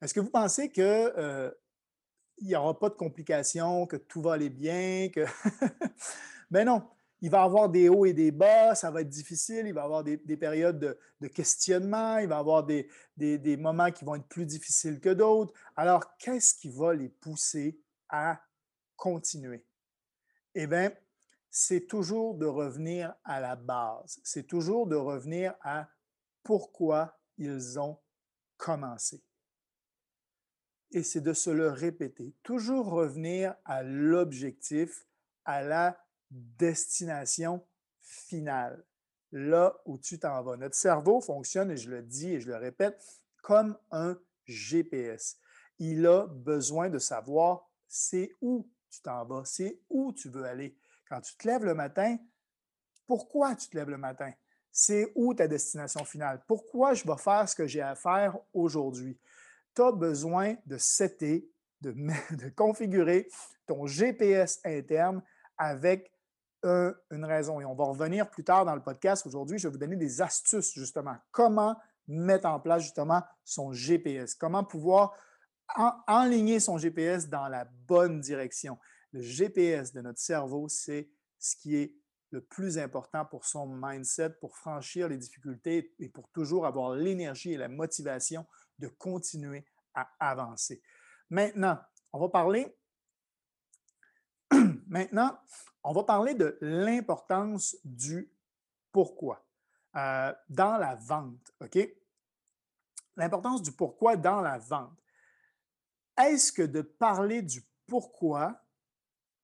Est-ce 0.00 0.14
que 0.14 0.20
vous 0.20 0.30
pensez 0.30 0.70
que 0.70 1.12
euh, 1.18 1.50
il 2.38 2.46
n'y 2.46 2.56
aura 2.56 2.78
pas 2.78 2.88
de 2.88 2.94
complications, 2.94 3.86
que 3.86 3.96
tout 3.96 4.22
va 4.22 4.34
aller 4.34 4.48
bien, 4.48 5.10
que. 5.12 5.26
ben 6.50 6.64
non 6.64 6.88
il 7.20 7.30
va 7.30 7.42
avoir 7.42 7.68
des 7.68 7.88
hauts 7.88 8.04
et 8.04 8.12
des 8.12 8.30
bas, 8.30 8.74
ça 8.74 8.90
va 8.90 9.00
être 9.00 9.08
difficile, 9.08 9.66
il 9.66 9.74
va 9.74 9.82
avoir 9.82 10.04
des, 10.04 10.18
périodes 10.36 10.98
de, 11.20 11.28
questionnement, 11.28 12.18
il 12.18 12.28
va 12.28 12.38
avoir 12.38 12.64
des, 12.64 12.88
des, 13.16 13.56
moments 13.56 13.90
qui 13.90 14.04
vont 14.04 14.14
être 14.14 14.28
plus 14.28 14.46
difficiles 14.46 15.00
que 15.00 15.10
d'autres. 15.10 15.52
Alors, 15.76 16.16
qu'est-ce 16.18 16.54
qui 16.54 16.70
va 16.70 16.94
les 16.94 17.08
pousser 17.08 17.80
à 18.08 18.40
continuer? 18.96 19.64
Eh 20.54 20.66
bien, 20.66 20.92
c'est 21.50 21.86
toujours 21.86 22.34
de 22.34 22.46
revenir 22.46 23.14
à 23.24 23.40
la 23.40 23.56
base, 23.56 24.20
c'est 24.22 24.46
toujours 24.46 24.86
de 24.86 24.96
revenir 24.96 25.54
à 25.62 25.88
pourquoi 26.42 27.18
ils 27.36 27.78
ont 27.78 27.98
commencé. 28.56 29.22
Et 30.90 31.02
c'est 31.02 31.20
de 31.20 31.32
se 31.32 31.50
le 31.50 31.68
répéter, 31.68 32.34
toujours 32.42 32.86
revenir 32.86 33.54
à 33.64 33.82
l'objectif, 33.82 35.06
à 35.44 35.62
la 35.62 36.07
destination 36.30 37.64
finale, 38.00 38.84
là 39.32 39.76
où 39.84 39.98
tu 39.98 40.18
t'en 40.18 40.42
vas. 40.42 40.56
Notre 40.56 40.74
cerveau 40.74 41.20
fonctionne, 41.20 41.70
et 41.70 41.76
je 41.76 41.90
le 41.90 42.02
dis 42.02 42.34
et 42.34 42.40
je 42.40 42.48
le 42.48 42.56
répète, 42.56 43.02
comme 43.42 43.76
un 43.90 44.18
GPS. 44.46 45.38
Il 45.78 46.06
a 46.06 46.26
besoin 46.26 46.88
de 46.88 46.98
savoir 46.98 47.68
c'est 47.86 48.36
où 48.40 48.70
tu 48.90 49.00
t'en 49.00 49.24
vas, 49.24 49.44
c'est 49.44 49.80
où 49.88 50.12
tu 50.12 50.28
veux 50.28 50.44
aller. 50.44 50.76
Quand 51.08 51.20
tu 51.20 51.36
te 51.36 51.46
lèves 51.46 51.64
le 51.64 51.74
matin, 51.74 52.18
pourquoi 53.06 53.54
tu 53.54 53.68
te 53.68 53.76
lèves 53.76 53.90
le 53.90 53.98
matin? 53.98 54.32
c'est 54.78 55.10
où 55.16 55.34
ta 55.34 55.48
destination 55.48 56.04
finale? 56.04 56.40
Pourquoi 56.46 56.94
je 56.94 57.04
vais 57.04 57.16
faire 57.16 57.48
ce 57.48 57.56
que 57.56 57.66
j'ai 57.66 57.80
à 57.80 57.96
faire 57.96 58.38
aujourd'hui? 58.52 59.18
Tu 59.74 59.82
as 59.82 59.90
besoin 59.90 60.54
de 60.66 60.76
setter, 60.78 61.50
de, 61.80 61.92
de 62.36 62.48
configurer 62.50 63.28
ton 63.66 63.86
GPS 63.86 64.60
interne 64.64 65.20
avec 65.56 66.12
une 66.62 67.24
raison. 67.24 67.60
Et 67.60 67.64
on 67.64 67.74
va 67.74 67.84
revenir 67.84 68.28
plus 68.30 68.44
tard 68.44 68.64
dans 68.64 68.74
le 68.74 68.82
podcast. 68.82 69.26
Aujourd'hui, 69.26 69.58
je 69.58 69.68
vais 69.68 69.72
vous 69.72 69.78
donner 69.78 69.96
des 69.96 70.20
astuces, 70.20 70.72
justement. 70.74 71.16
Comment 71.30 71.76
mettre 72.06 72.46
en 72.46 72.58
place, 72.58 72.82
justement, 72.82 73.22
son 73.44 73.72
GPS. 73.72 74.34
Comment 74.34 74.64
pouvoir 74.64 75.14
enligner 76.06 76.60
son 76.60 76.78
GPS 76.78 77.28
dans 77.28 77.48
la 77.48 77.64
bonne 77.64 78.20
direction. 78.20 78.78
Le 79.12 79.20
GPS 79.20 79.92
de 79.92 80.00
notre 80.00 80.18
cerveau, 80.18 80.68
c'est 80.68 81.10
ce 81.38 81.56
qui 81.56 81.76
est 81.76 81.94
le 82.30 82.42
plus 82.42 82.78
important 82.78 83.24
pour 83.24 83.44
son 83.44 83.66
mindset, 83.66 84.30
pour 84.40 84.56
franchir 84.56 85.08
les 85.08 85.16
difficultés 85.16 85.94
et 85.98 86.08
pour 86.08 86.28
toujours 86.30 86.66
avoir 86.66 86.94
l'énergie 86.94 87.52
et 87.52 87.56
la 87.56 87.68
motivation 87.68 88.46
de 88.78 88.88
continuer 88.88 89.64
à 89.94 90.10
avancer. 90.20 90.82
Maintenant, 91.30 91.78
on 92.12 92.20
va 92.20 92.28
parler 92.28 92.76
Maintenant, 94.88 95.38
on 95.84 95.92
va 95.92 96.02
parler 96.02 96.34
de 96.34 96.58
l'importance 96.60 97.76
du 97.84 98.32
pourquoi 98.90 99.44
euh, 99.96 100.32
dans 100.48 100.78
la 100.78 100.94
vente. 100.96 101.52
OK? 101.60 101.78
L'importance 103.16 103.62
du 103.62 103.72
pourquoi 103.72 104.16
dans 104.16 104.40
la 104.40 104.58
vente. 104.58 104.98
Est-ce 106.16 106.52
que 106.52 106.62
de 106.62 106.80
parler 106.82 107.42
du 107.42 107.62
pourquoi 107.86 108.64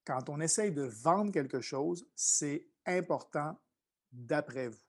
quand 0.03 0.29
on 0.29 0.39
essaye 0.39 0.71
de 0.71 0.83
vendre 0.83 1.31
quelque 1.31 1.61
chose, 1.61 2.07
c'est 2.15 2.67
important 2.85 3.59
d'après 4.11 4.67
vous? 4.67 4.79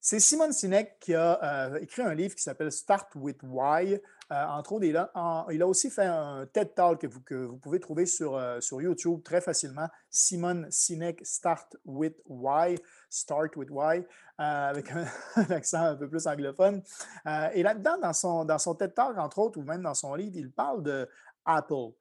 C'est 0.00 0.20
Simon 0.20 0.52
Sinek 0.52 0.98
qui 1.00 1.14
a 1.14 1.42
euh, 1.72 1.80
écrit 1.80 2.02
un 2.02 2.14
livre 2.14 2.34
qui 2.34 2.42
s'appelle 2.42 2.70
Start 2.70 3.14
with 3.14 3.42
Why. 3.42 4.00
Euh, 4.32 4.44
entre 4.46 4.72
autres, 4.72 4.84
il 4.84 4.96
a, 4.96 5.66
aussi 5.66 5.90
fait 5.90 6.04
un 6.04 6.46
TED 6.46 6.74
Talk 6.74 7.00
que 7.24 7.34
vous, 7.34 7.56
pouvez 7.58 7.80
trouver 7.80 8.06
sur, 8.06 8.36
euh, 8.36 8.60
sur 8.60 8.80
YouTube 8.80 9.22
très 9.22 9.40
facilement. 9.40 9.88
Simon 10.10 10.66
Sinek 10.70 11.20
Start 11.24 11.76
with 11.84 12.16
Why. 12.26 12.76
Start 13.08 13.56
with 13.56 13.70
Why, 13.70 14.04
avec 14.38 14.90
un, 14.90 15.06
accent 15.50 15.82
un 15.82 15.96
peu 15.96 16.08
plus 16.08 16.26
anglophone. 16.26 16.82
et 17.52 17.62
là-dedans, 17.62 17.98
dans 17.98 18.12
son, 18.12 18.44
dans 18.44 18.58
son 18.58 18.74
TED 18.74 18.94
Talk, 18.94 19.16
entre 19.18 19.38
autres, 19.38 19.58
ou 19.58 19.62
même 19.62 19.82
dans 19.82 19.94
son 19.94 20.14
livre, 20.14 20.36
il 20.36 20.50
parle 20.50 20.82
de 20.82 21.08
Apple. 21.44 21.92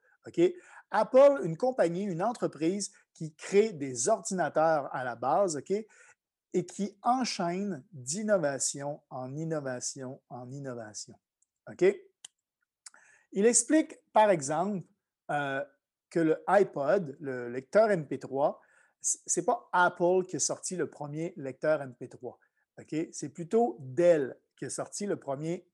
Apple, 0.92 1.42
une 1.44 1.58
compagnie, 1.58 2.04
une 2.04 2.24
entreprise 2.24 2.92
qui 3.14 3.34
crée 3.36 3.74
des 3.74 4.10
ordinateurs 4.10 4.90
à 4.94 5.04
la 5.04 5.16
base, 5.16 5.58
OK? 5.58 5.74
et 6.54 6.66
qui 6.66 6.96
enchaîne 7.02 7.84
d'innovation 7.92 9.02
en 9.10 9.36
innovation 9.36 10.22
en 10.30 10.52
innovation. 10.52 11.16
OK? 11.70 11.84
Il 13.34 13.46
explique, 13.46 14.00
par 14.14 14.30
exemple, 14.30 14.86
euh, 15.32 15.64
que 16.10 16.20
le 16.20 16.44
iPod, 16.48 17.18
le 17.20 17.50
lecteur 17.50 17.90
MP3, 17.90 18.60
ce 19.02 19.40
n'est 19.40 19.46
pas 19.46 19.68
Apple 19.74 20.26
qui 20.28 20.38
a 20.38 20.40
sorti 20.40 20.76
le 20.76 20.90
premier 20.90 21.34
lecteur 21.36 21.82
MP3. 21.82 22.38
OK? 22.80 22.96
C'est 23.12 23.30
plutôt 23.30 23.78
Dell 23.80 24.38
qui 24.56 24.66
a 24.66 24.70
sorti 24.70 25.06
le 25.06 25.18
premier 25.18 25.68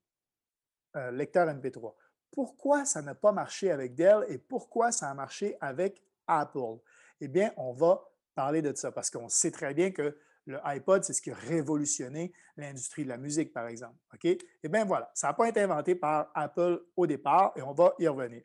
euh, 0.96 1.12
lecteur 1.12 1.48
MP3. 1.48 1.94
Pourquoi 2.32 2.86
ça 2.86 3.02
n'a 3.02 3.16
pas 3.16 3.32
marché 3.32 3.72
avec 3.72 3.96
Dell 3.96 4.26
et 4.30 4.38
pourquoi 4.38 4.92
ça 4.92 5.10
a 5.10 5.14
marché 5.14 5.58
avec 5.60 6.02
Apple? 6.28 6.78
Eh 7.22 7.28
bien, 7.28 7.54
on 7.58 7.74
va 7.74 8.10
parler 8.36 8.62
de 8.62 8.74
ça 8.74 8.92
parce 8.92 9.10
qu'on 9.10 9.28
sait 9.28 9.52
très 9.52 9.74
bien 9.74 9.92
que 9.92 10.18
le 10.50 10.60
iPod, 10.66 11.04
c'est 11.04 11.14
ce 11.14 11.22
qui 11.22 11.32
a 11.32 11.36
révolutionné 11.36 12.34
l'industrie 12.58 13.04
de 13.04 13.10
la 13.10 13.18
musique, 13.18 13.54
par 13.54 13.68
exemple. 13.68 13.98
OK? 14.14 14.26
Eh 14.26 14.68
bien 14.68 14.84
voilà, 14.84 15.12
ça 15.14 15.28
n'a 15.28 15.34
pas 15.34 15.48
été 15.48 15.62
inventé 15.62 15.96
par 15.96 16.32
Apple 16.34 16.84
au 16.96 17.06
départ 17.06 17.54
et 17.56 17.62
on 17.62 17.74
va 17.74 17.94
y 18.00 18.08
revenir. 18.08 18.44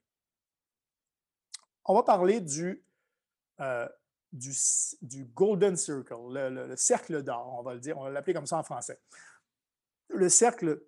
On 1.87 1.95
va 1.95 2.03
parler 2.03 2.41
du, 2.41 2.85
euh, 3.61 3.89
du, 4.33 5.25
Golden 5.35 5.77
Circle, 5.77 6.15
le, 6.31 6.77
cercle 6.77 7.23
d'or, 7.23 7.57
on 7.59 7.63
va 7.63 7.75
le 7.75 7.81
dire, 7.81 7.97
on 7.99 8.05
va 8.05 8.11
l'appeler 8.11 8.35
comme 8.35 8.47
ça 8.47 8.59
en 8.59 8.63
français. 8.63 9.01
Le 10.09 10.29
cercle, 10.29 10.83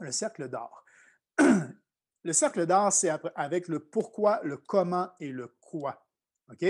le 0.00 0.12
cercle 0.12 0.48
d'or. 0.48 0.84
le 1.38 2.32
cercle 2.32 2.66
d'or, 2.66 2.92
c'est 2.92 3.10
avec 3.34 3.68
le 3.68 3.80
pourquoi, 3.80 4.40
le 4.42 4.56
comment 4.56 5.10
et 5.20 5.32
le 5.32 5.48
quoi. 5.60 6.06
OK? 6.50 6.64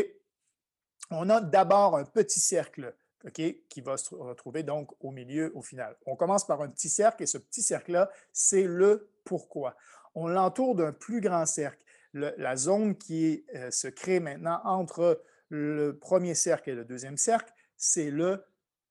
On 1.10 1.30
a 1.30 1.40
d'abord 1.40 1.96
un 1.96 2.04
petit 2.04 2.40
cercle 2.40 2.96
qui 3.32 3.80
va 3.80 3.96
se 3.96 4.14
retrouver 4.14 4.62
donc 4.62 4.92
au 5.00 5.10
milieu, 5.10 5.52
au 5.54 5.62
final. 5.62 5.96
On 6.06 6.16
commence 6.16 6.46
par 6.46 6.62
un 6.62 6.68
petit 6.68 6.88
cercle 6.88 7.22
et 7.22 7.26
ce 7.26 7.38
petit 7.38 7.62
cercle-là, 7.62 8.10
c'est 8.32 8.64
le 8.64 9.10
pourquoi. 9.24 9.76
On 10.14 10.28
l'entoure 10.28 10.74
d'un 10.74 10.92
plus 10.92 11.20
grand 11.20 11.46
cercle. 11.46 11.82
la 12.12 12.56
zone 12.56 12.96
qui 12.96 13.44
euh, 13.54 13.70
se 13.70 13.88
crée 13.88 14.20
maintenant 14.20 14.60
entre 14.64 15.22
le 15.48 15.98
premier 15.98 16.34
cercle 16.34 16.70
et 16.70 16.74
le 16.74 16.84
deuxième 16.84 17.16
cercle, 17.16 17.52
c'est 17.76 18.10
le 18.10 18.44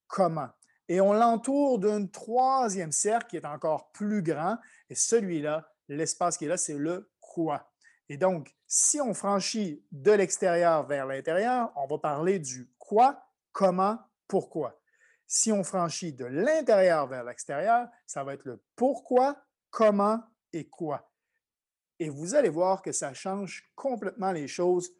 comment. 0.07 0.49
Et 0.87 1.01
on 1.01 1.13
l'entoure 1.13 1.79
d'un 1.79 2.05
troisième 2.05 2.91
cercle 2.91 3.27
qui 3.27 3.37
est 3.37 3.45
encore 3.45 3.91
plus 3.91 4.21
grand. 4.21 4.57
Et 4.89 4.95
celui-là, 4.95 5.67
l'espace 5.87 6.37
qui 6.37 6.45
est 6.45 6.49
là, 6.49 6.57
c'est 6.57 6.77
le 6.77 7.09
quoi. 7.19 7.71
Et 8.07 8.17
donc, 8.17 8.55
si 8.67 9.01
on 9.01 9.13
franchit 9.13 9.83
de 9.91 10.11
l'extérieur 10.11 10.85
vers 10.85 11.07
l'intérieur, 11.07 11.71
on 11.75 11.87
va 11.87 11.97
parler 11.97 12.37
du 12.37 12.69
quoi, 12.77 13.23
comment 13.51 13.97
pourquoi? 14.27 14.79
Si 15.27 15.51
on 15.51 15.63
franchit 15.63 16.13
de 16.13 16.25
l'intérieur 16.25 17.07
vers 17.07 17.23
l'extérieur, 17.23 17.87
ça 18.05 18.23
va 18.23 18.33
être 18.33 18.45
le 18.45 18.61
pourquoi, 18.75 19.35
comment 19.69 20.21
et 20.53 20.67
quoi. 20.67 21.11
Et 21.99 22.09
vous 22.09 22.35
allez 22.35 22.49
voir 22.49 22.81
que 22.81 22.91
ça 22.91 23.13
change 23.13 23.69
complètement 23.75 24.31
les 24.31 24.47
choses 24.47 24.91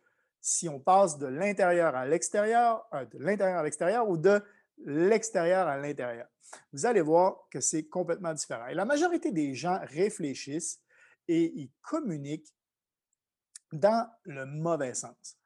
si 0.41 0.69
on 0.69 0.79
passe 0.79 1.17
de 1.17 1.27
l'intérieur 1.27 1.95
à 1.95 2.05
l'extérieur, 2.05 2.85
euh, 2.93 3.05
de 3.05 3.17
l'intérieur 3.19 3.59
à 3.59 3.63
l'extérieur 3.63 4.09
ou 4.09 4.17
de 4.17 4.41
l'extérieur 4.85 5.67
à 5.67 5.77
l'intérieur. 5.77 6.27
Vous 6.71 6.85
allez 6.85 7.01
voir 7.01 7.47
que 7.49 7.59
c'est 7.59 7.87
complètement 7.87 8.33
différent. 8.33 8.67
Et 8.67 8.73
la 8.73 8.85
majorité 8.85 9.31
des 9.31 9.55
gens 9.55 9.79
réfléchissent 9.83 10.81
et 11.27 11.51
ils 11.55 11.71
communiquent 11.81 12.53
dans 13.71 14.07
le 14.23 14.45
mauvais 14.45 14.93
sens 14.93 15.37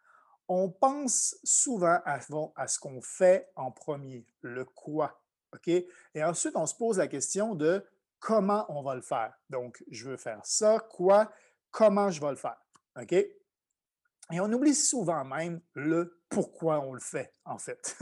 on 0.50 0.70
pense 0.70 1.38
souvent 1.44 2.00
à, 2.06 2.20
ce 2.20 2.80
qu'on 2.80 3.02
fait 3.02 3.50
en 3.56 3.72
premier, 3.72 4.26
le 4.42 4.66
quoi. 4.66 5.22
Et 5.68 6.24
ensuite, 6.24 6.56
on 6.56 6.66
se 6.66 6.76
pose 6.76 6.98
la 6.98 7.08
question 7.08 7.56
de 7.56 7.86
comment 8.20 8.66
on 8.70 8.82
va 8.82 8.96
le 8.96 9.02
faire. 9.02 9.34
Donc, 9.50 9.84
je 9.90 10.10
veux 10.10 10.18
faire 10.18 10.42
ça, 10.44 10.80
quoi, 10.80 11.32
comment 11.72 12.10
je 12.10 12.20
vais 12.20 12.32
le 12.32 12.36
faire. 12.36 12.58
Et 14.32 14.40
on 14.40 14.52
oublie 14.52 14.76
souvent 14.76 15.24
même 15.24 15.62
le 15.76 16.20
pourquoi 16.30 16.82
on 16.82 16.94
le 16.94 17.00
fait, 17.00 17.34
en 17.46 17.58
fait. 17.58 17.98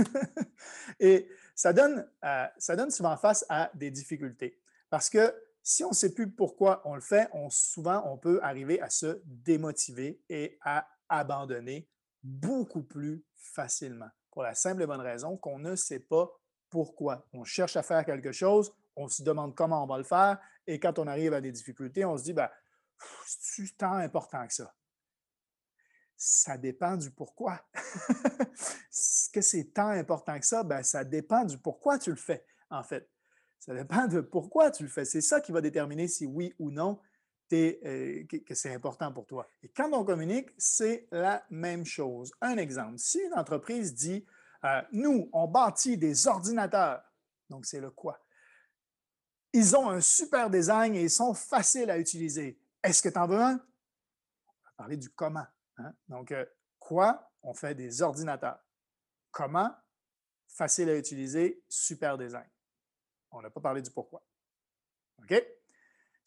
Et 1.00 1.30
ça 1.54 1.74
donne, 1.74 2.10
euh, 2.24 2.46
ça 2.58 2.75
donne 2.75 2.92
souvent 2.92 3.16
face 3.18 3.46
à 3.50 3.72
des 3.74 3.92
difficultés. 3.92 4.60
Parce 4.89 5.10
que 5.10 5.34
si 5.63 5.84
on 5.84 5.89
ne 5.89 5.94
sait 5.94 6.13
plus 6.13 6.30
pourquoi 6.30 6.82
on 6.86 6.96
le 6.96 7.01
fait, 7.01 7.30
on, 7.34 7.50
souvent 7.50 8.04
on 8.06 8.18
peut 8.18 8.39
arriver 8.42 8.82
à 8.82 8.89
se 8.89 9.22
démotiver 9.25 10.22
et 10.30 10.58
à 10.62 10.88
abandonner 11.10 11.89
beaucoup 12.28 12.84
plus 12.84 13.24
facilement. 13.36 14.10
Pour 14.32 14.44
la 14.44 14.54
simple 14.54 14.84
et 14.84 14.88
bonne 14.88 15.02
raison 15.02 15.38
qu'on 15.38 15.60
ne 15.60 15.76
sait 15.76 16.00
pas 16.00 16.30
pourquoi. 16.70 17.26
On 17.34 17.44
cherche 17.44 17.78
à 17.78 17.84
faire 17.84 18.06
quelque 18.06 18.32
chose, 18.32 18.74
on 18.96 19.08
se 19.08 19.24
demande 19.24 19.56
comment 19.56 19.84
on 19.84 19.88
va 19.88 19.98
le 19.98 20.04
faire, 20.04 20.38
et 20.66 20.80
quand 20.80 21.00
on 21.00 21.08
arrive 21.08 21.34
à 21.34 21.42
des 21.42 21.52
difficultés, 21.52 22.04
on 22.04 22.18
se 22.18 22.24
dit, 22.24 22.34
ben, 22.34 22.50
c'est 23.26 23.78
tant 23.78 23.94
important 23.94 24.46
que 24.46 24.54
ça? 24.54 24.74
Ça 26.18 26.58
dépend 26.58 26.98
du 26.98 27.12
pourquoi. 27.12 27.62
Est-ce 28.92 29.30
que 29.30 29.42
c'est 29.42 29.66
tant 29.66 29.90
important 29.90 30.38
que 30.40 30.46
ça? 30.46 30.64
Ben, 30.64 30.84
ça 30.84 31.04
dépend 31.04 31.46
du 31.46 31.58
pourquoi 31.58 31.98
tu 31.98 32.10
le 32.10 32.16
fais, 32.18 32.46
en 32.70 32.84
fait. 32.84 33.10
Ça 33.60 33.74
dépend 33.74 34.08
de 34.08 34.22
pourquoi 34.22 34.72
tu 34.72 34.84
le 34.84 34.90
fais. 34.90 35.06
C'est 35.06 35.22
ça 35.22 35.40
qui 35.40 35.52
va 35.52 35.62
déterminer 35.62 36.08
si 36.08 36.26
oui 36.26 36.54
ou 36.60 36.72
non 36.72 37.00
euh, 37.54 38.25
que 38.25 38.56
c'est 38.56 38.74
important 38.74 39.12
pour 39.12 39.25
toi. 39.25 39.50
Et 39.63 39.70
quand 39.70 39.92
on 39.94 40.04
communique, 40.04 40.50
c'est 40.58 41.08
la 41.12 41.46
même 41.50 41.86
chose. 41.86 42.32
Un 42.42 42.58
exemple, 42.58 42.98
si 42.98 43.20
une 43.20 43.34
entreprise 43.34 43.94
dit, 43.94 44.25
euh, 44.63 44.82
nous, 44.92 45.30
on 45.34 45.48
bâtit 45.48 45.98
des 45.98 46.27
ordinateurs, 46.27 47.04
donc 47.50 47.66
c'est 47.66 47.80
le 47.80 47.92
quoi? 47.92 48.20
Ils 49.54 49.75
ont 49.75 49.89
un 49.89 50.01
super 50.01 50.50
design 50.50 50.96
et 50.96 51.04
ils 51.04 51.10
sont 51.10 51.34
faciles 51.34 51.89
à 51.89 51.98
utiliser. 51.98 52.60
Est-ce 52.84 53.01
que 53.01 53.10
tu 53.10 53.18
en 53.18 53.27
veux 53.27 53.39
un? 53.39 53.54
On 53.54 54.63
va 54.63 54.72
parler 54.75 54.98
du 54.98 55.10
comment. 55.10 55.46
Hein? 55.77 55.94
Donc, 56.08 56.32
euh, 56.32 56.46
quoi? 56.80 57.32
On 57.42 57.54
fait 57.54 57.75
des 57.75 58.01
ordinateurs. 58.01 58.60
Comment? 59.32 59.74
Facile 60.48 60.89
à 60.89 60.98
utiliser, 60.98 61.63
super 61.70 62.18
design. 62.18 62.50
On 63.32 63.42
n'a 63.42 63.50
pas 63.50 63.62
parlé 63.62 63.82
du 63.82 63.92
pourquoi. 63.92 64.24
OK? 65.20 65.57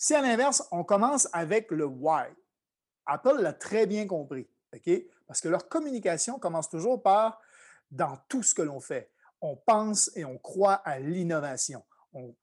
Si 0.03 0.15
à 0.15 0.23
l'inverse, 0.23 0.67
on 0.71 0.83
commence 0.83 1.29
avec 1.35 1.71
le 1.71 1.85
why, 1.85 2.25
Apple 3.05 3.43
l'a 3.43 3.53
très 3.53 3.87
bien 3.87 4.07
compris, 4.07 4.49
OK? 4.75 4.91
Parce 5.27 5.43
que 5.43 5.49
leur 5.49 5.69
communication 5.69 6.39
commence 6.39 6.71
toujours 6.71 7.03
par 7.03 7.39
dans 7.91 8.17
tout 8.27 8.43
ce 8.43 8.55
que 8.55 8.63
l'on 8.63 8.81
fait. 8.81 9.13
on 9.43 9.57
pense 9.57 10.11
et 10.17 10.25
on 10.25 10.39
croit 10.39 10.77
à 10.87 10.99
l'innovation. 10.99 11.85
On, 12.15 12.35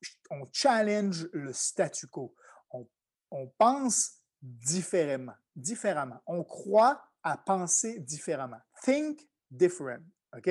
challenge 0.53 1.27
le 1.33 1.51
statu 1.51 2.05
quo. 2.05 2.35
On, 2.69 2.87
on, 3.31 3.47
pense 3.47 4.19
différemment, 4.39 5.35
différemment. 5.55 6.21
On 6.27 6.43
croit 6.43 7.09
à 7.23 7.37
penser 7.37 7.99
différemment. 7.99 8.61
Think 8.83 9.27
different. 9.49 10.03
OK? 10.37 10.47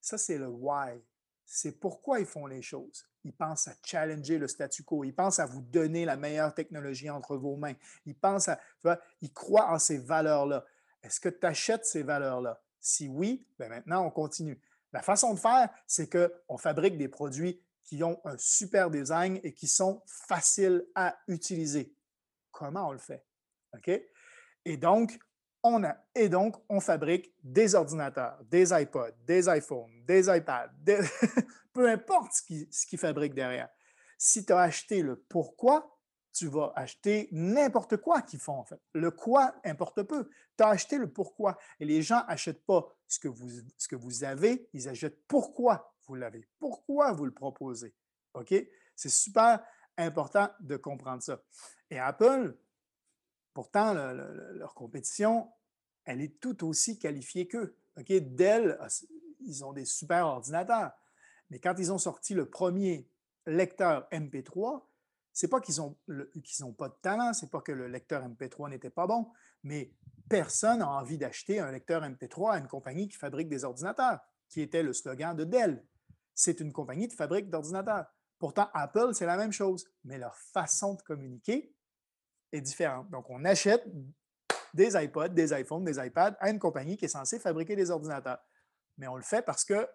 Ça, 0.00 0.16
c'est 0.16 0.38
le 0.38 0.48
why. 0.48 1.04
C'est 1.44 1.78
pourquoi 1.78 2.18
ils 2.18 2.26
font 2.26 2.46
les 2.46 2.62
choses. 2.62 3.09
Ils 3.24 3.34
pensent 3.34 3.68
à 3.68 3.74
challenger 3.84 4.38
le 4.38 4.48
statu 4.48 4.82
quo. 4.82 5.04
Ils 5.04 5.14
pensent 5.14 5.38
à 5.38 5.46
vous 5.46 5.60
donner 5.60 6.04
la 6.04 6.16
meilleure 6.16 6.54
technologie 6.54 7.10
entre 7.10 7.36
vos 7.36 7.56
mains. 7.56 7.74
Ils 8.06 8.16
pensent 8.16 8.48
à, 8.48 8.58
ils 9.20 9.32
croient 9.32 9.70
en 9.70 9.78
ces 9.78 9.98
valeurs-là. 9.98 10.64
Est-ce 11.02 11.20
que 11.20 11.28
tu 11.28 11.46
achètes 11.46 11.86
ces 11.86 12.02
valeurs-là? 12.02 12.62
Si 12.80 13.08
oui, 13.08 13.46
ben 13.58 13.68
maintenant, 13.68 14.06
on 14.06 14.10
continue. 14.10 14.60
La 14.92 15.02
façon 15.02 15.34
de 15.34 15.38
faire, 15.38 15.68
c'est 15.86 16.08
qu'on 16.08 16.56
fabrique 16.56 16.96
des 16.96 17.08
produits 17.08 17.62
qui 17.84 18.02
ont 18.02 18.20
un 18.24 18.36
super 18.38 18.90
design 18.90 19.38
et 19.42 19.52
qui 19.52 19.68
sont 19.68 20.02
faciles 20.06 20.86
à 20.94 21.18
utiliser. 21.28 21.94
Comment 22.50 22.88
on 22.88 22.92
le 22.92 22.98
fait? 22.98 23.24
OK? 23.74 23.90
Et 24.64 24.76
donc, 24.76 25.18
on 25.62 25.84
a, 25.84 25.96
et 26.14 26.28
donc, 26.28 26.56
on 26.68 26.80
fabrique 26.80 27.34
des 27.42 27.74
ordinateurs, 27.74 28.38
des 28.44 28.72
iPods, 28.72 29.12
des 29.26 29.48
iPhones, 29.48 30.04
des 30.06 30.28
iPads, 30.28 30.72
peu 31.72 31.88
importe 31.88 32.32
ce 32.32 32.42
qu'ils 32.42 32.68
qui 32.68 32.96
fabriquent 32.96 33.34
derrière. 33.34 33.68
Si 34.16 34.44
tu 34.44 34.52
as 34.52 34.60
acheté 34.60 35.02
le 35.02 35.16
pourquoi, 35.16 35.96
tu 36.32 36.46
vas 36.46 36.72
acheter 36.76 37.28
n'importe 37.32 37.96
quoi 37.96 38.22
qu'ils 38.22 38.38
font, 38.38 38.58
en 38.58 38.64
fait. 38.64 38.80
Le 38.94 39.10
quoi 39.10 39.54
importe 39.64 40.02
peu. 40.02 40.28
Tu 40.56 40.64
as 40.64 40.68
acheté 40.68 40.98
le 40.98 41.10
pourquoi. 41.10 41.58
Et 41.78 41.84
les 41.84 42.02
gens 42.02 42.24
n'achètent 42.28 42.64
pas 42.64 42.86
ce 43.08 43.18
que, 43.18 43.28
vous, 43.28 43.48
ce 43.76 43.88
que 43.88 43.96
vous 43.96 44.24
avez, 44.24 44.68
ils 44.72 44.88
achètent 44.88 45.26
pourquoi 45.26 45.92
vous 46.06 46.14
l'avez, 46.14 46.46
pourquoi 46.58 47.12
vous 47.12 47.24
le 47.24 47.32
proposez. 47.32 47.94
OK? 48.34 48.54
C'est 48.94 49.08
super 49.08 49.64
important 49.96 50.48
de 50.60 50.76
comprendre 50.76 51.22
ça. 51.22 51.42
Et 51.90 51.98
Apple, 51.98 52.56
pourtant, 53.52 53.94
leur 53.94 54.74
compétition, 54.74 55.50
elle 56.04 56.20
est 56.20 56.40
tout 56.40 56.66
aussi 56.66 56.98
qualifiée 56.98 57.46
qu'eux. 57.46 57.76
Dell, 57.96 58.78
ils 59.40 59.64
ont 59.64 59.72
des 59.72 59.84
super 59.84 60.26
ordinateurs. 60.26 60.92
Mais 61.50 61.58
quand 61.58 61.74
ils 61.78 61.92
ont 61.92 61.98
sorti 61.98 62.34
le 62.34 62.48
premier 62.48 63.08
lecteur 63.46 64.08
MP3, 64.12 64.84
c'est 65.32 65.48
pas 65.48 65.60
qu'ils 65.60 65.76
n'ont 65.76 65.96
ont 66.62 66.72
pas 66.72 66.88
de 66.88 66.96
talent, 67.02 67.32
c'est 67.32 67.50
pas 67.50 67.60
que 67.60 67.72
le 67.72 67.88
lecteur 67.88 68.26
MP3 68.26 68.70
n'était 68.70 68.90
pas 68.90 69.06
bon, 69.06 69.30
mais 69.62 69.92
personne 70.28 70.80
n'a 70.80 70.90
envie 70.90 71.18
d'acheter 71.18 71.60
un 71.60 71.70
lecteur 71.70 72.02
MP3 72.02 72.52
à 72.52 72.58
une 72.58 72.68
compagnie 72.68 73.08
qui 73.08 73.16
fabrique 73.16 73.48
des 73.48 73.64
ordinateurs, 73.64 74.20
qui 74.48 74.60
était 74.60 74.82
le 74.82 74.92
slogan 74.92 75.36
de 75.36 75.44
Dell. 75.44 75.84
C'est 76.34 76.60
une 76.60 76.72
compagnie 76.72 77.08
qui 77.08 77.16
fabrique 77.16 77.50
d'ordinateurs. 77.50 78.06
Pourtant, 78.38 78.68
Apple, 78.72 79.10
c'est 79.12 79.26
la 79.26 79.36
même 79.36 79.52
chose, 79.52 79.86
mais 80.04 80.18
leur 80.18 80.36
façon 80.36 80.94
de 80.94 81.02
communiquer 81.02 81.74
est 82.52 82.60
différente. 82.60 83.10
Donc, 83.10 83.28
on 83.30 83.44
achète 83.44 83.84
des 84.74 84.94
iPods, 84.94 85.28
des 85.28 85.52
iPhones, 85.52 85.84
des 85.84 85.98
iPads 85.98 86.36
à 86.40 86.50
une 86.50 86.58
compagnie 86.58 86.96
qui 86.96 87.06
est 87.06 87.08
censée 87.08 87.38
fabriquer 87.38 87.76
des 87.76 87.90
ordinateurs. 87.90 88.40
Mais 88.98 89.06
on 89.08 89.16
le 89.16 89.22
fait 89.22 89.42
parce 89.42 89.64
que 89.64 89.88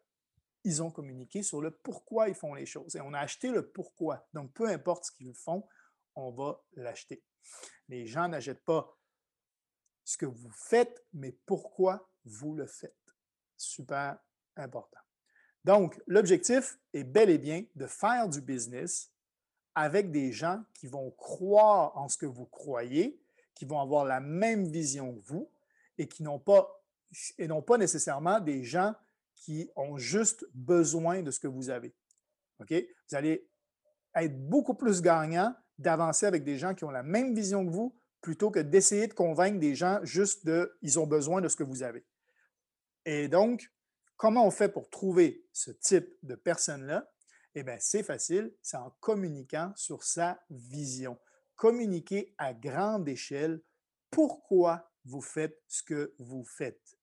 ils 0.63 0.81
ont 0.81 0.89
communiqué 0.89 1.43
sur 1.43 1.61
le 1.61 1.69
pourquoi 1.69 2.27
ils 2.27 2.35
font 2.35 2.55
les 2.55 2.65
choses. 2.65 2.95
Et 2.95 3.01
on 3.01 3.13
a 3.13 3.19
acheté 3.19 3.49
le 3.51 3.69
pourquoi. 3.69 4.27
Donc, 4.33 4.51
peu 4.53 4.67
importe 4.67 5.05
ce 5.05 5.11
qu'ils 5.11 5.35
font, 5.35 5.67
on 6.15 6.31
va 6.31 6.59
l'acheter. 6.73 7.23
Les 7.87 8.07
gens 8.07 8.27
n'achètent 8.27 8.65
pas 8.65 8.97
ce 10.03 10.17
que 10.17 10.25
vous 10.25 10.51
faites, 10.51 11.05
mais 11.13 11.37
pourquoi 11.45 12.09
vous 12.25 12.55
le 12.55 12.65
faites. 12.65 13.15
Super 13.57 14.17
important. 14.55 14.99
Donc, 15.63 16.01
l'objectif 16.07 16.79
est 16.93 17.03
bel 17.03 17.29
et 17.29 17.37
bien 17.37 17.63
de 17.75 17.87
faire 17.87 18.27
du 18.27 18.41
business 18.41 19.11
avec 19.75 20.11
des 20.11 20.31
gens 20.31 20.63
qui 20.73 20.87
vont 20.87 21.11
croire 21.11 21.95
en 21.97 22.07
ce 22.07 22.17
que 22.17 22.25
vous 22.25 22.45
croyez, 22.45 23.21
qui 23.53 23.65
vont 23.65 23.79
avoir 23.79 24.05
la 24.05 24.19
même 24.19 24.65
vision 24.65 25.13
que 25.13 25.21
vous 25.21 25.49
et 25.97 26.07
qui 26.07 26.23
n'ont 26.23 26.39
pas, 26.39 26.83
non 27.39 27.61
pas 27.61 27.77
nécessairement 27.77 28.39
des 28.39 28.63
gens 28.63 28.95
qui 29.35 29.69
ont 29.75 29.97
juste 29.97 30.45
besoin 30.53 31.21
de 31.21 31.31
ce 31.31 31.39
que 31.39 31.47
vous 31.47 31.69
avez. 31.69 31.93
OK? 32.59 32.73
Vous 33.09 33.15
allez 33.15 33.47
être 34.15 34.49
beaucoup 34.49 34.75
plus 34.75 35.01
gagnant 35.01 35.53
d'avancer 35.77 36.25
avec 36.25 36.43
des 36.43 36.57
gens 36.57 36.73
qui 36.73 36.85
ont 36.85 36.91
la 36.91 37.03
même 37.03 37.35
vision 37.35 37.65
que 37.65 37.71
vous 37.71 37.95
plutôt 38.21 38.49
que 38.49 38.59
d'essayer 38.59 39.07
de 39.07 39.13
convaincre 39.13 39.59
des 39.59 39.75
gens 39.75 39.99
juste 40.03 40.45
de 40.45 40.75
ils 40.81 40.97
ont 40.97 41.05
besoin 41.05 41.41
de 41.41 41.47
ce 41.47 41.55
que 41.55 41.63
vous 41.63 41.83
avez. 41.83 42.05
Et 43.05 43.27
donc, 43.27 43.71
comment 44.17 44.47
on 44.47 44.51
fait 44.51 44.69
pour 44.69 44.89
trouver 44.89 45.45
ce 45.51 45.69
type 45.69 46.09
de 46.23 46.35
personne-là? 46.35 47.07
Eh 47.55 47.63
bien, 47.63 47.77
c'est 47.79 48.03
facile, 48.03 48.53
c'est 48.61 48.75
en 48.75 48.91
communiquant 48.99 49.71
sur 49.75 50.03
sa 50.03 50.43
vision. 50.49 51.17
Communiquer 51.55 52.35
à 52.37 52.53
grande 52.53 53.07
échelle 53.07 53.61
pourquoi 54.11 54.91
vous 55.05 55.21
faites 55.21 55.57
ce 55.67 55.81
que 55.81 56.13
vous 56.19 56.43
faites. 56.43 56.97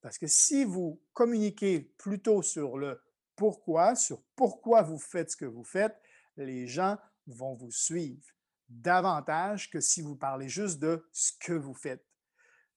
Parce 0.00 0.16
que 0.16 0.28
si 0.28 0.64
vous 0.64 1.02
communiquez 1.12 1.80
plutôt 1.98 2.42
sur 2.42 2.78
le 2.78 3.02
pourquoi, 3.34 3.96
sur 3.96 4.22
pourquoi 4.36 4.82
vous 4.82 4.98
faites 4.98 5.32
ce 5.32 5.36
que 5.36 5.44
vous 5.44 5.64
faites, 5.64 6.00
les 6.36 6.68
gens 6.68 6.96
vont 7.26 7.54
vous 7.54 7.72
suivre 7.72 8.24
davantage 8.68 9.70
que 9.70 9.80
si 9.80 10.02
vous 10.02 10.16
parlez 10.16 10.48
juste 10.48 10.78
de 10.78 11.08
ce 11.12 11.32
que 11.40 11.52
vous 11.52 11.74
faites. 11.74 12.06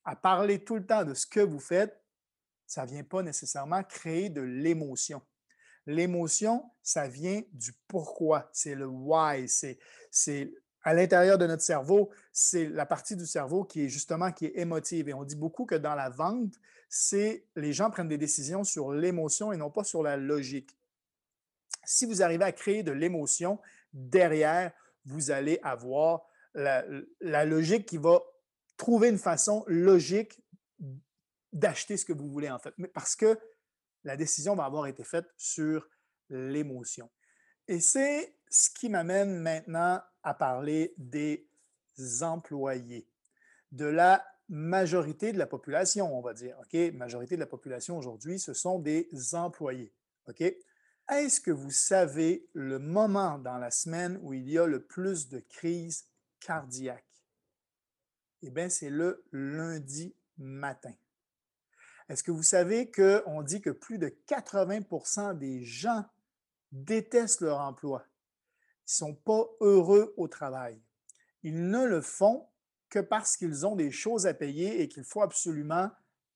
À 0.05 0.15
parler 0.15 0.63
tout 0.63 0.75
le 0.75 0.85
temps 0.85 1.03
de 1.03 1.13
ce 1.13 1.27
que 1.27 1.41
vous 1.41 1.59
faites, 1.59 2.01
ça 2.65 2.85
ne 2.85 2.91
vient 2.91 3.03
pas 3.03 3.21
nécessairement 3.21 3.83
créer 3.83 4.29
de 4.29 4.41
l'émotion. 4.41 5.21
L'émotion, 5.85 6.63
ça 6.83 7.07
vient 7.07 7.41
du 7.53 7.73
pourquoi, 7.87 8.49
c'est 8.53 8.75
le 8.75 8.85
why, 8.85 9.47
c'est 9.47 10.53
à 10.83 10.93
l'intérieur 10.93 11.37
de 11.37 11.45
notre 11.45 11.61
cerveau, 11.61 12.09
c'est 12.31 12.67
la 12.69 12.85
partie 12.85 13.15
du 13.15 13.25
cerveau 13.25 13.63
qui 13.63 13.85
est 13.85 13.89
justement 13.89 14.31
qui 14.31 14.45
est 14.47 14.57
émotive. 14.57 15.09
Et 15.09 15.13
on 15.13 15.23
dit 15.23 15.35
beaucoup 15.35 15.65
que 15.65 15.75
dans 15.75 15.95
la 15.95 16.09
vente, 16.09 16.53
c'est 16.89 17.45
les 17.55 17.71
gens 17.71 17.89
prennent 17.89 18.07
des 18.07 18.17
décisions 18.17 18.63
sur 18.63 18.91
l'émotion 18.91 19.51
et 19.51 19.57
non 19.57 19.69
pas 19.69 19.83
sur 19.83 20.03
la 20.03 20.17
logique. 20.17 20.75
Si 21.83 22.05
vous 22.05 22.21
arrivez 22.21 22.45
à 22.45 22.51
créer 22.51 22.83
de 22.83 22.91
l'émotion, 22.91 23.59
derrière, 23.93 24.71
vous 25.05 25.31
allez 25.31 25.59
avoir 25.63 26.23
la, 26.53 26.83
logique 27.45 27.85
qui 27.85 27.97
va 27.97 28.21
trouver 28.77 29.09
une 29.09 29.17
façon 29.17 29.63
logique 29.67 30.41
d'acheter 31.53 31.97
ce 31.97 32.05
que 32.05 32.13
vous 32.13 32.29
voulez 32.29 32.49
en 32.49 32.59
fait. 32.59 32.73
Parce 32.93 33.15
que 33.15 33.39
la 34.03 34.17
décision 34.17 34.55
va 34.55 34.65
avoir 34.65 34.87
été 34.87 35.03
faite 35.03 35.27
sur 35.37 35.87
l'émotion. 36.29 37.09
Et 37.67 37.79
c'est 37.79 38.35
ce 38.49 38.69
qui 38.69 38.89
m'amène 38.89 39.37
maintenant 39.37 40.01
à 40.23 40.33
parler 40.33 40.93
des 40.97 41.47
employés, 42.21 43.07
de 43.71 43.85
la 43.85 44.25
majorité 44.49 45.31
de 45.31 45.37
la 45.37 45.47
population, 45.47 46.17
on 46.17 46.21
va 46.21 46.33
dire. 46.33 46.57
OK? 46.59 46.93
Majorité 46.93 47.35
de 47.35 47.39
la 47.39 47.47
population 47.47 47.97
aujourd'hui, 47.97 48.39
ce 48.39 48.53
sont 48.53 48.79
des 48.79 49.09
employés. 49.33 49.93
Est-ce 51.09 51.41
que 51.41 51.51
vous 51.51 51.71
savez 51.71 52.47
le 52.53 52.79
moment 52.79 53.37
dans 53.37 53.57
la 53.57 53.71
semaine 53.71 54.19
où 54.21 54.33
il 54.33 54.49
y 54.49 54.57
a 54.57 54.65
le 54.65 54.83
plus 54.83 55.29
de 55.29 55.39
crises 55.39 56.05
cardiaques? 56.39 57.05
Eh 58.41 58.49
bien, 58.49 58.69
c'est 58.69 58.89
le 58.89 59.23
lundi 59.31 60.15
matin. 60.37 60.93
Est-ce 62.11 62.23
que 62.23 62.31
vous 62.31 62.43
savez 62.43 62.91
qu'on 62.91 63.41
dit 63.41 63.61
que 63.61 63.69
plus 63.69 63.97
de 63.97 64.13
80% 64.27 65.37
des 65.37 65.63
gens 65.63 66.03
détestent 66.73 67.39
leur 67.39 67.61
emploi? 67.61 67.99
ne 67.99 68.05
sont 68.85 69.15
pas 69.15 69.45
heureux 69.61 70.13
au 70.17 70.27
travail. 70.27 70.77
Ils 71.43 71.69
ne 71.69 71.85
le 71.85 72.01
font 72.01 72.49
que 72.89 72.99
parce 72.99 73.37
qu'ils 73.37 73.65
ont 73.65 73.77
des 73.77 73.91
choses 73.91 74.27
à 74.27 74.33
payer 74.33 74.81
et 74.81 74.89
qu'il 74.89 75.05
faut 75.05 75.21
absolument 75.21 75.89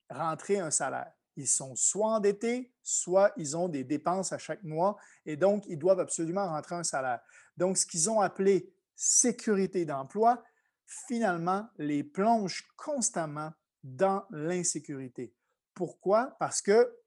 rentrer 0.10 0.60
un 0.60 0.72
salaire. 0.72 1.12
Ils 1.36 1.50
sont 1.50 1.76
soit 1.76 2.08
endettés, 2.08 2.72
soit 2.82 3.34
ils 3.36 3.58
ont 3.58 3.68
des 3.68 3.84
dépenses 3.84 4.32
à 4.32 4.38
chaque 4.38 4.64
mois 4.64 4.96
et 5.26 5.36
donc 5.36 5.66
ils 5.68 5.78
doivent 5.78 6.00
absolument 6.00 6.48
rentrer 6.48 6.76
un 6.76 6.86
salaire. 6.86 7.20
Donc, 7.58 7.78
ce 7.78 7.86
qu'ils 7.86 8.10
ont 8.10 8.22
appelé 8.22 8.74
sécurité 8.96 9.84
d'emploi, 9.84 10.42
finalement, 10.86 11.68
les 11.78 12.06
plonge 12.06 12.66
constamment 12.78 13.52
dans 13.84 14.24
l'insécurité. 14.32 15.36
Pourquoi? 15.76 16.36
Parce 16.40 16.62
que 16.62 16.98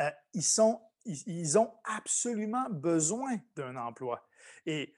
euh, 0.00 0.10
ils, 0.32 1.58
ont 1.58 1.70
absolument 1.84 2.66
besoin 2.70 3.36
d'un 3.56 3.76
emploi. 3.76 4.26
Et 4.64 4.94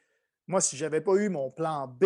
moi, 0.46 0.60
si 0.60 0.76
je 0.76 0.84
n'avais 0.84 1.00
pas 1.00 1.14
eu 1.14 1.30
mon 1.30 1.50
plan 1.50 1.88
B 1.88 2.04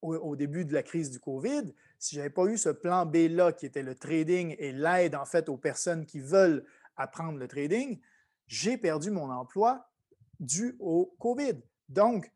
au, 0.00 0.34
début 0.34 0.64
de 0.64 0.72
la 0.72 0.82
crise 0.82 1.10
du 1.10 1.20
COVID, 1.20 1.74
si 1.98 2.14
je 2.14 2.20
n'avais 2.20 2.30
pas 2.30 2.46
eu 2.46 2.56
ce 2.56 2.70
plan 2.70 3.04
B-là 3.04 3.52
qui 3.52 3.66
était 3.66 3.82
le 3.82 3.94
trading 3.94 4.56
et 4.58 4.72
l'aide 4.72 5.14
en 5.14 5.26
fait 5.26 5.50
aux 5.50 5.58
personnes 5.58 6.06
qui 6.06 6.20
veulent 6.20 6.64
apprendre 6.96 7.38
le 7.38 7.46
trading, 7.46 8.00
j'ai 8.46 8.78
perdu 8.78 9.10
mon 9.10 9.30
emploi 9.30 9.90
dû 10.38 10.76
au 10.80 11.14
COVID. 11.18 11.60
Donc, 11.90 12.32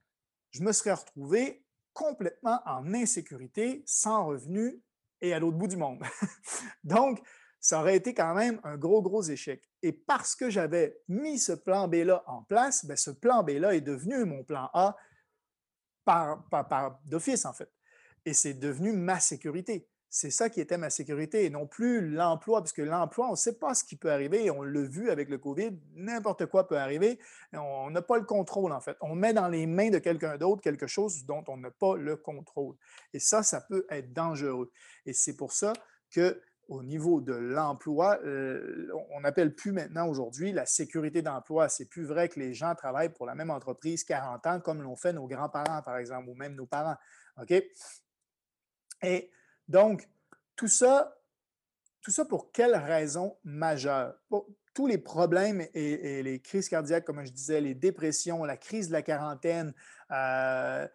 je 0.51 0.63
me 0.63 0.73
serais 0.73 0.93
retrouvé 0.93 1.65
complètement 1.95 2.61
en 2.67 2.93
insécurité, 2.93 3.83
sans 3.87 4.27
revenu 4.27 4.83
et 5.25 5.33
à 5.33 5.39
l'autre 5.39 5.57
bout 5.57 5.69
du 5.69 5.77
monde. 5.77 6.03
Donc, 6.85 7.21
ça 7.59 7.81
aurait 7.81 7.97
été 7.97 8.13
quand 8.13 8.35
même 8.35 8.61
un 8.63 8.77
gros, 8.77 9.01
gros 9.01 9.23
échec. 9.23 9.67
Et 9.83 9.93
parce 9.93 10.37
que 10.37 10.51
j'avais 10.51 11.01
mis 11.09 11.39
ce 11.39 11.53
plan 11.53 11.89
B-là 11.89 12.23
en 12.27 12.43
place, 12.43 12.85
bien, 12.85 12.97
ce 12.97 13.11
plan 13.11 13.43
B-là 13.43 13.75
est 13.75 13.81
devenu 13.81 14.25
mon 14.25 14.45
plan 14.45 14.69
A 14.75 14.97
par, 16.05 16.47
par 16.51 17.01
d'office, 17.05 17.47
en 17.47 17.55
fait. 17.55 17.73
Et 18.27 18.35
c'est 18.35 18.55
devenu 18.55 18.93
ma 18.93 19.19
sécurité. 19.19 19.89
C'est 20.17 20.31
ça 20.31 20.49
qui 20.49 20.61
était 20.61 20.79
ma 20.79 20.91
sécurité 20.91 21.45
et 21.45 21.51
non 21.51 21.67
plus 21.67 22.09
l'emploi, 22.09 22.63
puisque 22.63 22.79
l'emploi, 22.79 23.27
on 23.27 23.33
ne 23.33 23.37
sait 23.37 23.59
pas 23.59 23.75
ce 23.75 23.83
qui 23.83 23.97
peut 23.97 24.13
arriver. 24.13 24.49
On 24.49 24.63
l'a 24.63 24.83
vu 24.83 25.11
avec 25.11 25.29
le 25.29 25.39
COVID, 25.39 25.77
n'importe 25.97 26.47
quoi 26.47 26.69
peut 26.69 26.79
arriver. 26.79 27.19
On 27.53 27.91
n'a 27.91 28.01
pas 28.01 28.17
le 28.17 28.23
contrôle, 28.23 28.71
en 28.71 28.81
fait. 28.81 28.97
On 29.01 29.17
met 29.17 29.33
dans 29.33 29.49
les 29.49 29.67
mains 29.67 29.91
de 29.91 29.99
quelqu'un 29.99 30.37
d'autre 30.39 30.63
quelque 30.63 30.87
chose 30.87 31.25
dont 31.25 31.43
on 31.49 31.57
n'a 31.57 31.73
pas 31.73 31.97
le 31.97 32.15
contrôle. 32.15 32.77
Et 33.13 33.19
ça, 33.19 33.43
ça 33.43 33.61
peut 33.61 33.87
être 33.91 34.13
dangereux. 34.13 34.71
Et 35.05 35.13
c'est 35.13 35.37
pour 35.37 35.51
ça 35.51 35.73
que 36.13 36.41
au 36.69 36.85
niveau 36.85 37.21
de 37.21 37.35
l'emploi, 37.35 38.21
euh, 38.23 38.89
on 39.11 39.23
n'appelle 39.23 39.53
plus 39.53 39.73
maintenant 39.73 40.07
aujourd'hui 40.07 40.53
la 40.53 40.65
sécurité 40.65 41.23
d'emploi. 41.23 41.69
C'est 41.69 41.87
plus 41.87 42.05
vrai 42.05 42.29
que 42.29 42.39
les 42.39 42.55
gens 42.55 42.77
travaillent 42.77 43.13
pour 43.13 43.27
la 43.27 43.35
même 43.35 43.51
entreprise 43.51 44.05
40 44.05 44.47
ans 44.47 44.61
comme 44.61 44.81
l'ont 44.81 44.95
fait 44.95 45.13
nos 45.13 45.27
grands-parents, 45.27 45.83
par 45.83 45.97
exemple, 45.97 46.29
ou 46.29 46.37
même 46.37 46.55
nos 46.55 46.67
parents. 46.67 46.97
OK? 47.43 47.53
Et 49.03 49.33
donc, 49.69 50.09
tout 50.57 50.69
ça, 50.69 51.19
tout 52.01 52.11
ça 52.11 52.25
pour 52.25 52.53
quelles 52.53 52.77
raisons 52.77 53.37
majeures? 53.45 54.15
tous 54.75 54.89
les 54.89 54.99
problèmes 54.99 55.65
et, 55.73 56.23
les 56.23 56.41
crises 56.41 56.69
cardiaques, 56.69 57.05
comme 57.05 57.25
je 57.25 57.31
disais, 57.31 57.61
les 57.61 57.75
dépressions, 57.75 58.45
la 58.45 58.57
crise 58.57 58.89
de 58.89 58.93
la 58.93 59.03
quarantaine, 59.03 59.73
euh, 60.11 60.87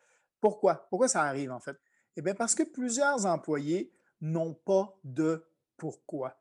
pourquoi? 0.41 0.87
Pourquoi 0.89 1.07
ça 1.07 1.23
arrive 1.23 1.51
en 1.51 1.61
fait? 1.61 1.77
Eh 2.17 2.21
bien, 2.21 2.35
parce 2.35 2.55
que 2.55 2.63
plusieurs 2.63 3.25
employés 3.25 3.93
n'ont 4.19 4.53
pas 4.53 4.99
de 5.05 5.47
pourquoi. 5.77 6.37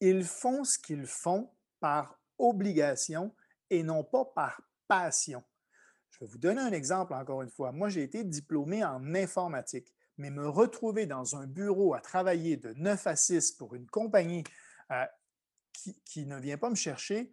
Ils 0.00 0.24
font 0.24 0.62
ce 0.62 0.78
qu'ils 0.78 1.06
font 1.06 1.50
par 1.80 2.20
obligation 2.38 3.34
et 3.68 3.82
non 3.82 4.04
pas 4.04 4.24
par 4.24 4.60
passion. 4.86 5.42
Je 6.10 6.20
vais 6.20 6.30
vous 6.30 6.38
donner 6.38 6.60
un 6.60 6.72
exemple 6.72 7.14
encore 7.14 7.42
une 7.42 7.50
fois. 7.50 7.72
Moi, 7.72 7.88
j'ai 7.88 8.04
été 8.04 8.22
diplômé 8.22 8.84
en 8.84 9.14
informatique 9.14 9.92
mais 10.18 10.30
me 10.30 10.48
retrouver 10.48 11.06
dans 11.06 11.36
un 11.36 11.46
bureau 11.46 11.94
à 11.94 12.00
travailler 12.00 12.56
de 12.56 12.72
9 12.74 13.06
à 13.06 13.16
6 13.16 13.52
pour 13.52 13.74
une 13.74 13.86
compagnie 13.86 14.44
euh, 14.90 15.04
qui, 16.04 16.26
ne 16.26 16.38
vient 16.38 16.58
pas 16.58 16.70
me 16.70 16.74
chercher, 16.74 17.30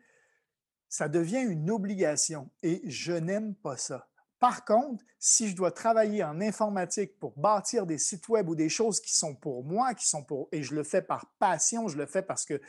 ça 0.90 1.08
devient 1.08 1.42
une 1.42 1.72
obligation 1.72 2.52
et 2.62 2.82
je 2.90 3.14
n'aime 3.14 3.56
pas 3.56 3.78
ça. 3.78 4.08
Par 4.40 4.66
contre, 4.66 5.04
si 5.18 5.48
je 5.48 5.56
dois 5.56 5.72
travailler 5.72 6.24
en 6.24 6.42
informatique 6.42 7.18
pour 7.18 7.38
bâtir 7.38 7.86
des 7.86 7.98
sites 7.98 8.28
web 8.28 8.50
ou 8.50 8.56
des 8.56 8.68
choses 8.68 9.00
qui 9.00 9.14
sont 9.14 9.36
pour 9.36 9.64
moi, 9.64 9.94
qui 9.94 10.06
sont 10.06 10.24
pour 10.24 10.50
et 10.52 10.62
je 10.62 10.76
le 10.76 10.84
fais 10.84 11.02
par 11.02 11.32
passion, 11.40 11.88
je 11.88 11.98
le 11.98 12.06
fais 12.06 12.22
parce 12.22 12.44
que 12.44 12.62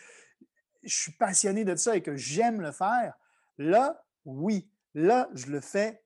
je 0.85 0.97
suis 0.97 1.13
passionné 1.13 1.65
de 1.65 1.75
ça 1.75 1.97
et 1.97 2.03
que 2.03 2.15
j'aime 2.17 2.61
le 2.61 2.71
faire, 2.71 3.15
là, 3.59 4.05
oui, 4.25 4.71
là, 4.95 5.29
je 5.35 5.47
le 5.47 5.61
fais 5.61 6.05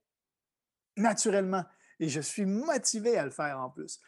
naturellement 0.96 1.64
et 2.00 2.08
je 2.08 2.20
suis 2.20 2.46
motivé 2.46 3.16
à 3.16 3.24
le 3.24 3.30
faire 3.30 3.58
en 3.60 3.70
plus. 3.70 4.00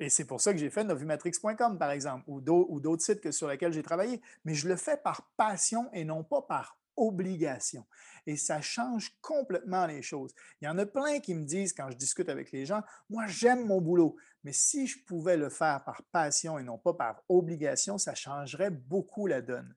Et 0.00 0.08
c'est 0.08 0.24
pour 0.24 0.40
ça 0.40 0.52
que 0.52 0.58
j'ai 0.58 0.70
fait 0.70 0.82
novumatrix.com, 0.82 1.78
par 1.78 1.90
exemple, 1.90 2.24
ou 2.28 2.40
d'autres 2.40 3.02
sites 3.02 3.30
sur 3.30 3.48
lesquels 3.48 3.72
j'ai 3.72 3.82
travaillé. 3.82 4.20
Mais 4.44 4.54
je 4.54 4.68
le 4.68 4.76
fais 4.76 4.96
par 4.96 5.30
passion 5.36 5.88
et 5.92 6.04
non 6.04 6.24
pas 6.24 6.42
par 6.42 6.76
obligation. 6.96 7.86
Et 8.26 8.36
ça 8.36 8.60
change 8.60 9.16
complètement 9.20 9.86
les 9.86 10.02
choses. 10.02 10.34
Il 10.60 10.64
y 10.64 10.68
en 10.68 10.78
a 10.78 10.86
plein 10.86 11.20
qui 11.20 11.34
me 11.34 11.44
disent 11.44 11.72
quand 11.72 11.90
je 11.90 11.96
discute 11.96 12.28
avec 12.28 12.52
les 12.52 12.66
gens, 12.66 12.82
moi 13.08 13.26
j'aime 13.26 13.64
mon 13.66 13.80
boulot, 13.80 14.16
mais 14.44 14.52
si 14.52 14.86
je 14.86 14.98
pouvais 15.04 15.36
le 15.36 15.48
faire 15.48 15.84
par 15.84 16.02
passion 16.10 16.58
et 16.58 16.64
non 16.64 16.78
pas 16.78 16.94
par 16.94 17.22
obligation, 17.28 17.96
ça 17.96 18.14
changerait 18.14 18.70
beaucoup 18.70 19.26
la 19.26 19.40
donne. 19.40 19.74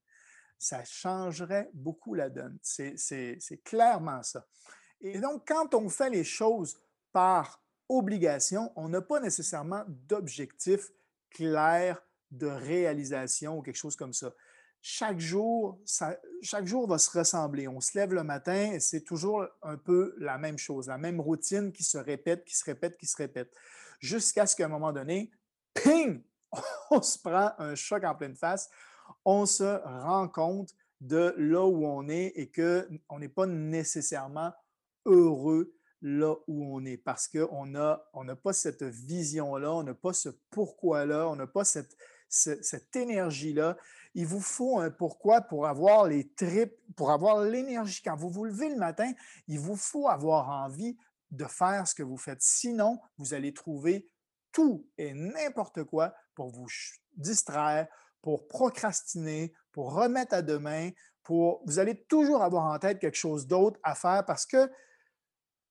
Ça 0.57 0.83
changerait 0.83 1.69
beaucoup 1.73 2.15
la 2.15 2.29
donne. 2.29 2.57
C'est 2.63 3.37
clairement 3.63 4.23
ça. 4.23 4.45
Et 5.01 5.19
donc, 5.19 5.47
quand 5.47 5.75
on 5.75 5.87
fait 5.89 6.09
les 6.09 6.23
choses 6.23 6.77
par 7.15 7.63
obligation, 7.87 8.73
on 8.75 8.89
n'a 8.89 8.99
pas 8.99 9.21
nécessairement 9.21 9.85
d'objectif 9.87 10.91
clair 11.29 12.05
de 12.29 12.47
réalisation 12.47 13.57
ou 13.57 13.61
quelque 13.61 13.77
chose 13.77 13.95
comme 13.95 14.11
ça. 14.11 14.33
Chaque 14.81 15.21
jour, 15.21 15.79
chaque 16.41 16.65
jour 16.65 16.89
va 16.89 16.97
se 16.97 17.17
ressembler. 17.17 17.69
On 17.69 17.79
se 17.79 17.97
lève 17.97 18.13
le 18.13 18.25
matin 18.25 18.73
et 18.73 18.81
c'est 18.81 18.99
toujours 18.99 19.45
un 19.61 19.77
peu 19.77 20.13
la 20.17 20.37
même 20.37 20.57
chose, 20.57 20.89
la 20.89 20.97
même 20.97 21.21
routine 21.21 21.71
qui 21.71 21.85
se 21.85 21.97
répète, 21.97 22.43
qui 22.43 22.53
se 22.53 22.65
répète, 22.65 22.97
qui 22.97 23.05
se 23.05 23.15
répète, 23.15 23.55
jusqu'à 24.01 24.45
ce 24.45 24.53
qu'à 24.53 24.65
un 24.65 24.67
moment 24.67 24.91
donné, 24.91 25.31
ping, 25.73 26.21
on 26.91 27.01
se 27.01 27.17
prend 27.17 27.53
un 27.59 27.75
choc 27.75 28.03
en 28.03 28.15
pleine 28.15 28.35
face, 28.35 28.69
on 29.23 29.45
se 29.45 29.81
rend 30.03 30.27
compte 30.27 30.75
de 30.99 31.33
là 31.37 31.65
où 31.65 31.85
on 31.85 32.09
est 32.09 32.33
et 32.35 32.51
qu'on 32.51 33.19
n'est 33.19 33.29
pas 33.29 33.45
nécessairement 33.45 34.51
heureux 35.05 35.73
là 36.05 36.35
où 36.47 36.63
on 36.63 36.85
est 36.85 36.97
parce 36.97 37.27
qu'on 37.27 37.65
n'a 37.65 38.07
on 38.13 38.27
pas 38.35 38.53
cette 38.53 38.83
vision-là, 38.83 39.73
on 39.73 39.81
n'a 39.81 39.95
pas 39.95 40.13
ce 40.13 40.29
pourquoi-là, 40.51 41.27
on 41.27 41.35
n'a 41.35 41.47
pas 41.47 41.63
cette, 41.65 41.97
énergie-là. 42.95 43.75
Il 44.13 44.27
vous 44.27 44.39
faut 44.39 44.79
un 44.79 44.91
pourquoi 44.91 45.41
pour 45.41 45.65
avoir 45.65 46.05
les 46.05 46.29
tripes, 46.29 46.75
pour 46.95 47.09
avoir 47.09 47.41
l'énergie. 47.41 48.03
Quand 48.03 48.15
vous 48.15 48.29
vous 48.29 48.45
levez 48.45 48.69
le 48.69 48.75
matin, 48.75 49.11
il 49.47 49.59
vous 49.59 49.75
faut 49.75 50.07
avoir 50.07 50.47
envie 50.49 50.95
de 51.31 51.45
faire 51.45 51.87
ce 51.87 51.95
que 51.95 52.03
vous 52.03 52.17
faites. 52.17 52.43
Sinon, 52.43 52.99
vous 53.17 53.33
allez 53.33 53.51
trouver 53.51 54.07
tout 54.51 54.87
et 54.99 55.11
n'importe 55.15 55.85
quoi 55.85 56.13
pour 56.35 56.49
vous 56.49 56.67
distraire, 57.17 57.87
pour 58.21 58.47
procrastiner, 58.47 59.53
pour 59.71 59.93
remettre 59.93 60.35
à 60.35 60.43
demain, 60.43 60.91
pour 61.23 61.63
vous 61.65 61.79
allez 61.79 62.03
toujours 62.03 62.43
avoir 62.43 62.65
en 62.71 62.77
tête 62.77 62.99
quelque 62.99 63.17
chose 63.17 63.47
d'autre 63.47 63.79
à 63.81 63.95
faire 63.95 64.23
parce 64.23 64.45
que 64.45 64.69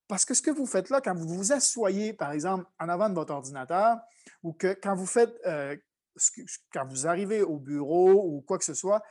parce 0.09 0.25
que 0.25 0.35
ce 0.35 0.43
que 0.43 0.51
vous 0.51 0.67
faites 0.67 0.91
là, 0.91 1.01
quand 1.01 1.15
vous 1.15 1.29
vous 1.29 1.53
asseyez, 1.53 2.13
par 2.13 2.33
exemple, 2.33 2.67
en 2.79 2.89
avant 2.89 3.09
de 3.09 3.15
votre 3.15 3.33
ordinateur, 3.33 3.99
ou 4.43 4.53
que 4.53 4.75
quand 4.83 4.95
vous 4.95 5.07
faites, 5.07 5.35
euh, 5.47 5.77
quand 6.73 6.87
vous 6.87 7.07
arrivez 7.07 7.43
au 7.43 7.59
bureau 7.59 8.13
ou 8.13 8.43
quoi 8.43 8.59
que 8.59 8.65
ce 8.65 8.75
soit, 8.75 9.03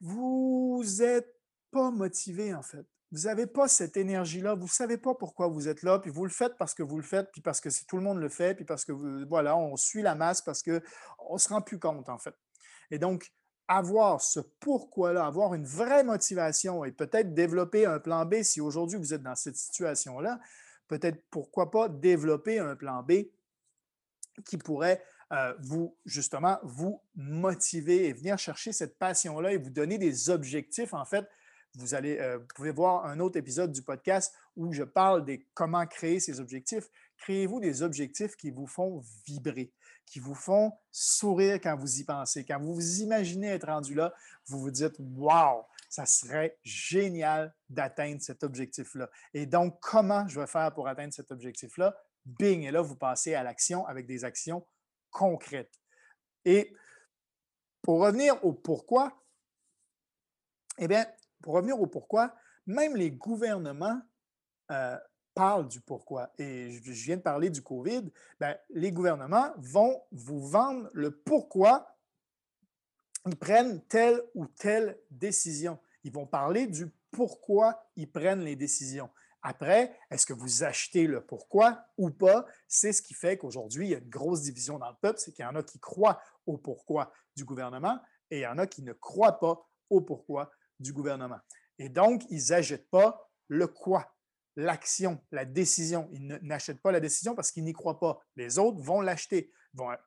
vous 0.00 0.82
n'êtes 0.98 1.34
pas 1.70 1.90
motivé, 1.90 2.54
en 2.54 2.62
fait. 2.62 2.86
Vous 3.10 3.22
n'avez 3.22 3.46
pas 3.46 3.68
cette 3.68 3.96
énergie-là, 3.96 4.54
vous 4.54 4.64
ne 4.64 4.68
savez 4.68 4.98
pas 4.98 5.14
pourquoi 5.14 5.48
vous 5.48 5.66
êtes 5.66 5.82
là, 5.82 5.98
puis 5.98 6.10
vous 6.10 6.24
le 6.24 6.30
faites 6.30 6.58
parce 6.58 6.74
que 6.74 6.82
vous 6.82 6.98
le 6.98 7.02
faites, 7.02 7.30
puis 7.32 7.40
parce 7.40 7.60
que 7.60 7.70
tout 7.86 7.96
le 7.96 8.02
monde 8.02 8.18
le 8.18 8.28
fait, 8.28 8.54
puis 8.54 8.66
parce 8.66 8.84
que, 8.84 8.92
voilà, 9.26 9.56
on 9.56 9.76
suit 9.76 10.02
la 10.02 10.14
masse 10.14 10.42
parce 10.42 10.62
qu'on 10.62 10.80
ne 11.32 11.38
se 11.38 11.48
rend 11.48 11.62
plus 11.62 11.78
compte, 11.78 12.08
en 12.08 12.18
fait. 12.18 12.34
Et 12.90 12.98
donc, 12.98 13.32
avoir 13.68 14.22
ce 14.22 14.40
pourquoi-là, 14.40 15.26
avoir 15.26 15.54
une 15.54 15.64
vraie 15.66 16.02
motivation 16.02 16.84
et 16.84 16.92
peut-être 16.92 17.34
développer 17.34 17.84
un 17.84 18.00
plan 18.00 18.24
B 18.24 18.42
si 18.42 18.60
aujourd'hui 18.60 18.98
vous 18.98 19.12
êtes 19.12 19.22
dans 19.22 19.34
cette 19.34 19.56
situation-là, 19.56 20.40
peut-être 20.88 21.22
pourquoi 21.30 21.70
pas 21.70 21.88
développer 21.88 22.58
un 22.58 22.74
plan 22.74 23.02
B 23.02 23.28
qui 24.44 24.56
pourrait 24.56 25.02
euh, 25.32 25.52
vous, 25.60 25.94
justement, 26.06 26.58
vous 26.62 27.02
motiver 27.14 28.06
et 28.06 28.12
venir 28.14 28.38
chercher 28.38 28.72
cette 28.72 28.98
passion-là 28.98 29.52
et 29.52 29.58
vous 29.58 29.70
donner 29.70 29.98
des 29.98 30.30
objectifs. 30.30 30.94
En 30.94 31.04
fait, 31.04 31.28
vous, 31.74 31.94
allez, 31.94 32.18
euh, 32.18 32.38
vous 32.38 32.46
pouvez 32.54 32.70
voir 32.70 33.04
un 33.04 33.20
autre 33.20 33.36
épisode 33.36 33.70
du 33.70 33.82
podcast 33.82 34.34
où 34.56 34.72
je 34.72 34.84
parle 34.84 35.26
de 35.26 35.38
comment 35.52 35.86
créer 35.86 36.18
ces 36.20 36.40
objectifs. 36.40 36.88
Créez-vous 37.18 37.60
des 37.60 37.82
objectifs 37.82 38.36
qui 38.36 38.50
vous 38.50 38.66
font 38.66 39.02
vibrer 39.26 39.70
qui 40.08 40.20
vous 40.20 40.34
font 40.34 40.72
sourire 40.90 41.60
quand 41.60 41.76
vous 41.76 42.00
y 42.00 42.04
pensez. 42.04 42.44
Quand 42.44 42.58
vous 42.60 42.74
vous 42.74 43.00
imaginez 43.00 43.48
être 43.48 43.66
rendu 43.66 43.94
là, 43.94 44.12
vous 44.46 44.58
vous 44.58 44.70
dites 44.70 44.94
Wow, 44.98 45.66
ça 45.88 46.06
serait 46.06 46.58
génial 46.62 47.54
d'atteindre 47.68 48.20
cet 48.20 48.42
objectif-là. 48.42 49.10
Et 49.34 49.46
donc, 49.46 49.78
comment 49.80 50.26
je 50.28 50.40
vais 50.40 50.46
faire 50.46 50.72
pour 50.74 50.88
atteindre 50.88 51.12
cet 51.12 51.30
objectif-là? 51.30 51.96
Bing! 52.24 52.62
Et 52.62 52.70
là, 52.70 52.82
vous 52.82 52.96
passez 52.96 53.34
à 53.34 53.42
l'action 53.42 53.86
avec 53.86 54.06
des 54.06 54.24
actions 54.24 54.66
concrètes. 55.10 55.80
Et 56.44 56.74
pour 57.82 58.00
revenir 58.00 58.44
au 58.44 58.52
pourquoi, 58.52 59.22
eh 60.78 60.88
bien, 60.88 61.06
pour 61.42 61.54
revenir 61.54 61.80
au 61.80 61.86
pourquoi, 61.86 62.34
même 62.66 62.96
les 62.96 63.10
gouvernements 63.10 64.00
euh, 64.70 64.98
parle 65.38 65.68
du 65.68 65.80
pourquoi. 65.80 66.32
Et 66.36 66.72
je 66.72 66.90
viens 66.90 67.16
de 67.16 67.22
parler 67.22 67.48
du 67.48 67.62
COVID. 67.62 68.10
Ben, 68.40 68.58
les 68.70 68.90
gouvernements 68.90 69.52
vont 69.58 70.02
vous 70.10 70.44
vendre 70.44 70.90
le 70.92 71.16
pourquoi 71.16 71.96
ils 73.24 73.36
prennent 73.36 73.80
telle 73.86 74.20
ou 74.34 74.48
telle 74.48 74.98
décision. 75.12 75.78
Ils 76.02 76.12
vont 76.12 76.26
parler 76.26 76.66
du 76.66 76.88
pourquoi 77.12 77.88
ils 77.94 78.10
prennent 78.10 78.40
les 78.40 78.56
décisions. 78.56 79.10
Après, 79.40 79.96
est-ce 80.10 80.26
que 80.26 80.32
vous 80.32 80.64
achetez 80.64 81.06
le 81.06 81.24
pourquoi 81.24 81.84
ou 81.96 82.10
pas? 82.10 82.44
C'est 82.66 82.92
ce 82.92 83.00
qui 83.00 83.14
fait 83.14 83.38
qu'aujourd'hui, 83.38 83.86
il 83.86 83.90
y 83.90 83.94
a 83.94 83.98
une 83.98 84.08
grosse 84.08 84.42
division 84.42 84.80
dans 84.80 84.90
le 84.90 84.96
peuple, 85.00 85.20
c'est 85.20 85.30
qu'il 85.30 85.44
y 85.44 85.48
en 85.48 85.54
a 85.54 85.62
qui 85.62 85.78
croient 85.78 86.20
au 86.46 86.58
pourquoi 86.58 87.12
du 87.36 87.44
gouvernement 87.44 88.00
et 88.32 88.38
il 88.38 88.42
y 88.42 88.46
en 88.48 88.58
a 88.58 88.66
qui 88.66 88.82
ne 88.82 88.92
croient 88.92 89.38
pas 89.38 89.64
au 89.88 90.00
pourquoi 90.00 90.50
du 90.80 90.92
gouvernement. 90.92 91.38
Et 91.78 91.88
donc, 91.88 92.24
ils 92.28 92.48
n'achètent 92.48 92.90
pas 92.90 93.30
le 93.46 93.68
quoi 93.68 94.17
l'action, 94.58 95.22
la 95.30 95.44
décision. 95.44 96.08
Ils 96.12 96.26
n'achètent 96.42 96.82
pas 96.82 96.90
la 96.90 97.00
décision 97.00 97.34
parce 97.36 97.52
qu'ils 97.52 97.64
n'y 97.64 97.72
croient 97.72 98.00
pas. 98.00 98.20
Les 98.34 98.58
autres 98.58 98.82
vont 98.82 99.00
l'acheter. 99.00 99.52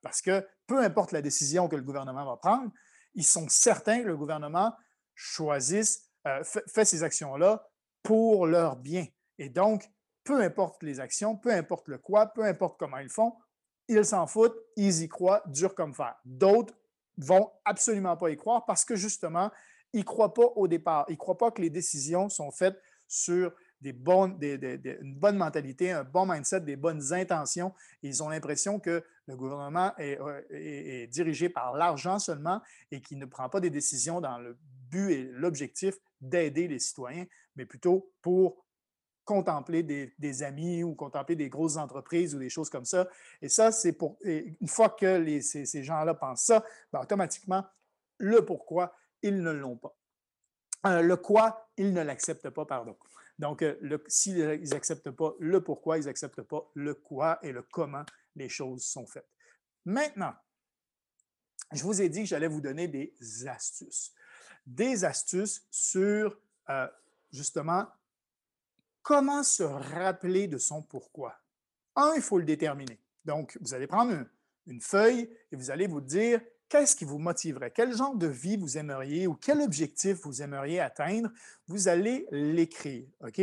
Parce 0.04 0.22
que 0.22 0.46
peu 0.68 0.80
importe 0.80 1.14
la 1.14 1.22
décision 1.22 1.70
que 1.70 1.78
le 1.78 1.84
gouvernement 1.84 2.26
va 2.26 2.36
prendre, 2.36 2.70
ils 3.16 3.24
sont 3.24 3.48
certains 3.48 4.02
que 4.02 4.08
le 4.08 4.18
gouvernement 4.18 4.76
choisisse, 5.16 6.10
euh, 6.28 6.44
fait, 6.44 6.84
ces 6.84 7.02
actions-là 7.02 7.66
pour 8.04 8.46
leur 8.46 8.76
bien. 8.76 9.06
Et 9.38 9.50
donc, 9.50 9.90
peu 10.26 10.42
importe 10.42 10.84
les 10.84 11.00
actions, 11.00 11.38
peu 11.38 11.52
importe 11.52 11.88
le 11.88 11.98
quoi, 11.98 12.28
peu 12.28 12.44
importe 12.44 12.78
comment 12.78 12.98
ils 12.98 13.10
font, 13.10 13.34
ils 13.88 14.04
s'en 14.04 14.28
foutent, 14.28 14.58
ils 14.76 15.02
y 15.02 15.08
croient 15.08 15.44
dur 15.48 15.74
comme 15.76 15.94
fer. 15.94 16.16
D'autres 16.26 16.74
vont 17.18 17.52
absolument 17.64 18.18
pas 18.18 18.30
y 18.30 18.36
croire 18.36 18.66
parce 18.66 18.84
que 18.84 18.98
justement, 18.98 19.50
ils 19.94 20.00
ne 20.00 20.06
croient 20.06 20.34
pas 20.34 20.48
au 20.56 20.68
départ. 20.68 21.06
Ils 21.08 21.14
ne 21.14 21.18
croient 21.18 21.38
pas 21.38 21.52
que 21.52 21.62
les 21.62 21.70
décisions 21.70 22.28
sont 22.28 22.52
faites 22.52 22.80
sur 23.08 23.54
des 23.82 23.94
bonnes, 23.94 24.38
une 24.42 25.16
bonne 25.16 25.38
mentalité, 25.38 25.92
un 25.92 26.04
bon 26.04 26.26
mindset, 26.26 26.62
des 26.62 26.76
bonnes 26.76 27.14
intentions. 27.14 27.74
Ils 28.04 28.22
ont 28.22 28.30
l'impression 28.30 28.80
que 28.80 29.04
le 29.28 29.36
gouvernement 29.36 29.92
euh, 30.00 30.42
est, 30.52 31.08
dirigé 31.08 31.50
par 31.50 31.74
l'argent 31.76 32.20
seulement 32.20 32.62
et 32.92 33.02
qu'il 33.02 33.18
ne 33.18 33.26
prend 33.26 33.50
pas 33.50 33.60
des 33.60 33.70
décisions 33.70 34.22
dans 34.22 34.38
le 34.38 34.58
but 34.90 35.12
et 35.12 35.24
l'objectif 35.24 35.96
d'aider 36.20 36.68
les 36.68 36.80
citoyens, 36.80 37.26
mais 37.56 37.66
plutôt 37.66 38.12
pour 38.22 38.66
contempler 39.26 39.84
des, 39.84 40.44
amis 40.44 40.84
ou 40.84 40.94
contempler 40.94 41.36
des 41.36 41.50
grosses 41.50 41.78
entreprises 41.78 42.36
ou 42.36 42.40
des 42.40 42.50
choses 42.50 42.70
comme 42.70 42.86
ça. 42.86 43.08
Et 43.42 43.50
ça, 43.50 43.72
c'est 43.72 43.94
pour. 43.94 44.18
une 44.24 44.68
fois 44.68 44.90
que 44.90 45.40
ces, 45.42 45.84
gens-là 45.84 46.14
pensent 46.14 46.46
ça, 46.46 46.66
ben, 46.92 47.00
automatiquement, 47.02 47.64
le 48.18 48.44
pourquoi, 48.44 48.96
ils 49.22 49.42
ne 49.42 49.52
l'ont 49.52 49.78
pas. 49.78 49.96
Euh, 50.88 51.02
le 51.02 51.16
quoi, 51.16 51.70
ils 51.78 51.94
ne 51.94 52.02
l'acceptent 52.02 52.50
pas, 52.50 52.66
pardon. 52.66 52.98
Donc, 53.42 53.64
euh, 53.64 53.98
s'ils 54.08 54.70
n'acceptent 54.70 55.10
pas 55.10 55.34
le 55.40 55.64
pourquoi, 55.64 55.98
ils 55.98 56.06
n'acceptent 56.06 56.44
pas 56.44 56.70
le 56.76 56.94
quoi 56.94 57.40
et 57.42 57.52
le 57.52 57.64
comment 57.64 58.06
les 58.36 58.50
choses 58.50 58.86
sont 58.86 59.08
faites. 59.08 59.28
Maintenant, 59.84 60.36
je 61.72 61.82
vous 61.84 62.04
ai 62.04 62.08
dit 62.08 62.20
que 62.20 62.28
j'allais 62.28 62.48
vous 62.48 62.62
donner 62.62 62.88
des 62.88 63.16
astuces. 63.48 64.14
Des 64.68 65.04
astuces 65.06 65.66
sur, 65.72 66.40
euh, 66.70 66.88
justement, 67.32 67.88
comment 69.02 69.42
se 69.42 69.64
rappeler 69.64 70.48
de 70.48 70.60
son 70.60 70.84
pourquoi. 70.84 71.36
Un, 71.96 72.14
il 72.16 72.22
faut 72.22 72.38
le 72.38 72.46
déterminer. 72.46 73.02
Donc, 73.26 73.58
vous 73.60 73.74
allez 73.74 73.88
prendre 73.88 74.24
une 74.68 74.82
feuille 74.82 75.36
et 75.52 75.56
vous 75.56 75.72
allez 75.72 75.88
vous 75.88 76.02
dire 76.02 76.42
qu'est-ce 76.72 76.96
qui 76.96 77.04
vous 77.04 77.20
motiverait? 77.20 77.72
Quel 77.72 77.94
genre 77.94 78.16
de 78.16 78.28
vie 78.28 78.56
vous 78.56 78.78
aimeriez 78.78 79.28
ou 79.28 79.36
quel 79.36 79.62
objectif 79.62 80.22
vous 80.24 80.42
aimeriez 80.42 80.80
atteindre? 80.80 81.30
Vous 81.68 81.90
allez 81.90 82.26
l'écrire, 82.32 83.06
OK? 83.20 83.40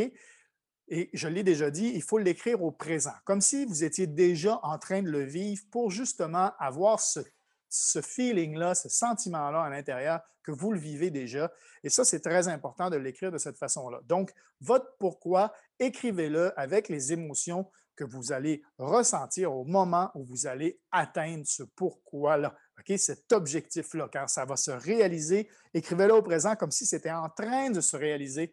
Et 0.91 1.11
je 1.13 1.29
l'ai 1.29 1.43
déjà 1.43 1.71
dit, 1.71 1.93
il 1.95 2.03
faut 2.03 2.17
l'écrire 2.17 2.63
au 2.63 2.73
présent, 2.73 3.13
comme 3.27 3.43
si 3.43 3.67
vous 3.67 3.85
étiez 3.85 4.07
déjà 4.07 4.59
en 4.63 4.79
train 4.79 5.03
de 5.03 5.11
le 5.11 5.23
vivre 5.25 5.63
pour 5.71 5.91
justement 5.91 6.53
avoir 6.59 7.01
ce, 7.01 7.21
ce 7.69 8.01
feeling-là, 8.01 8.75
ce 8.75 8.89
sentiment-là 8.89 9.63
à 9.63 9.69
l'intérieur 9.69 10.23
que 10.43 10.51
vous 10.51 10.73
le 10.73 10.81
vivez 10.81 11.11
déjà. 11.11 11.53
Et 11.85 11.91
ça, 11.91 12.07
c'est 12.07 12.21
très 12.21 12.49
important 12.49 12.89
de 12.89 12.97
l'écrire 12.97 13.31
de 13.31 13.37
cette 13.37 13.59
façon-là. 13.59 14.01
Donc, 14.07 14.33
votre 14.63 14.97
pourquoi, 14.99 15.53
écrivez-le 15.79 16.59
avec 16.59 16.89
les 16.89 17.13
émotions 17.13 17.71
que 17.95 18.05
vous 18.05 18.33
allez 18.33 18.63
ressentir 18.79 19.53
au 19.53 19.65
moment 19.65 20.11
où 20.15 20.25
vous 20.25 20.47
allez 20.47 20.81
atteindre 20.91 21.45
ce 21.47 21.65
pourquoi-là. 21.65 22.57
Cet 22.97 23.33
objectif-là, 23.33 24.09
quand 24.13 24.29
ça 24.29 24.45
va 24.45 24.57
se 24.57 24.71
réaliser, 24.71 25.49
écrivez-le 25.75 26.15
au 26.15 26.23
présent 26.23 26.57
comme 26.57 26.71
si 26.71 26.87
c'était 26.87 27.11
en 27.11 27.29
train 27.29 27.71
de 27.71 27.81
se 27.81 27.97
réaliser 27.97 28.53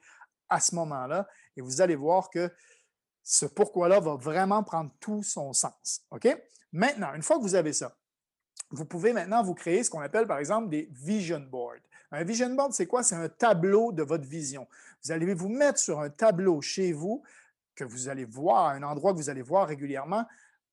à 0.50 0.60
ce 0.60 0.76
moment-là. 0.76 1.28
Et 1.56 1.62
vous 1.62 1.82
allez 1.82 1.96
voir 1.96 2.30
que 2.30 2.52
ce 3.24 3.46
pourquoi-là 3.46 4.00
va 4.00 4.16
vraiment 4.16 4.64
prendre 4.64 4.92
tout 5.00 5.24
son 5.24 5.54
sens. 5.54 6.06
OK? 6.12 6.28
Maintenant, 6.72 7.14
une 7.14 7.24
fois 7.24 7.38
que 7.38 7.42
vous 7.42 7.56
avez 7.56 7.74
ça, 7.74 7.96
vous 8.72 8.86
pouvez 8.86 9.14
maintenant 9.14 9.44
vous 9.44 9.54
créer 9.54 9.84
ce 9.84 9.90
qu'on 9.90 10.02
appelle, 10.02 10.28
par 10.28 10.40
exemple, 10.40 10.70
des 10.70 10.90
vision 10.92 11.40
boards. 11.40 11.80
Un 12.12 12.24
vision 12.24 12.54
board, 12.54 12.74
c'est 12.74 12.88
quoi? 12.88 13.04
C'est 13.04 13.16
un 13.16 13.30
tableau 13.30 13.92
de 13.92 14.04
votre 14.04 14.28
vision. 14.28 14.68
Vous 15.04 15.12
allez 15.12 15.34
vous 15.34 15.50
mettre 15.50 15.80
sur 15.80 16.00
un 16.00 16.10
tableau 16.10 16.62
chez 16.62 16.92
vous 16.94 17.24
que 17.76 17.84
vous 17.84 18.10
allez 18.10 18.26
voir, 18.26 18.70
un 18.70 18.84
endroit 18.84 19.12
que 19.12 19.18
vous 19.18 19.30
allez 19.30 19.42
voir 19.42 19.68
régulièrement, 19.68 20.26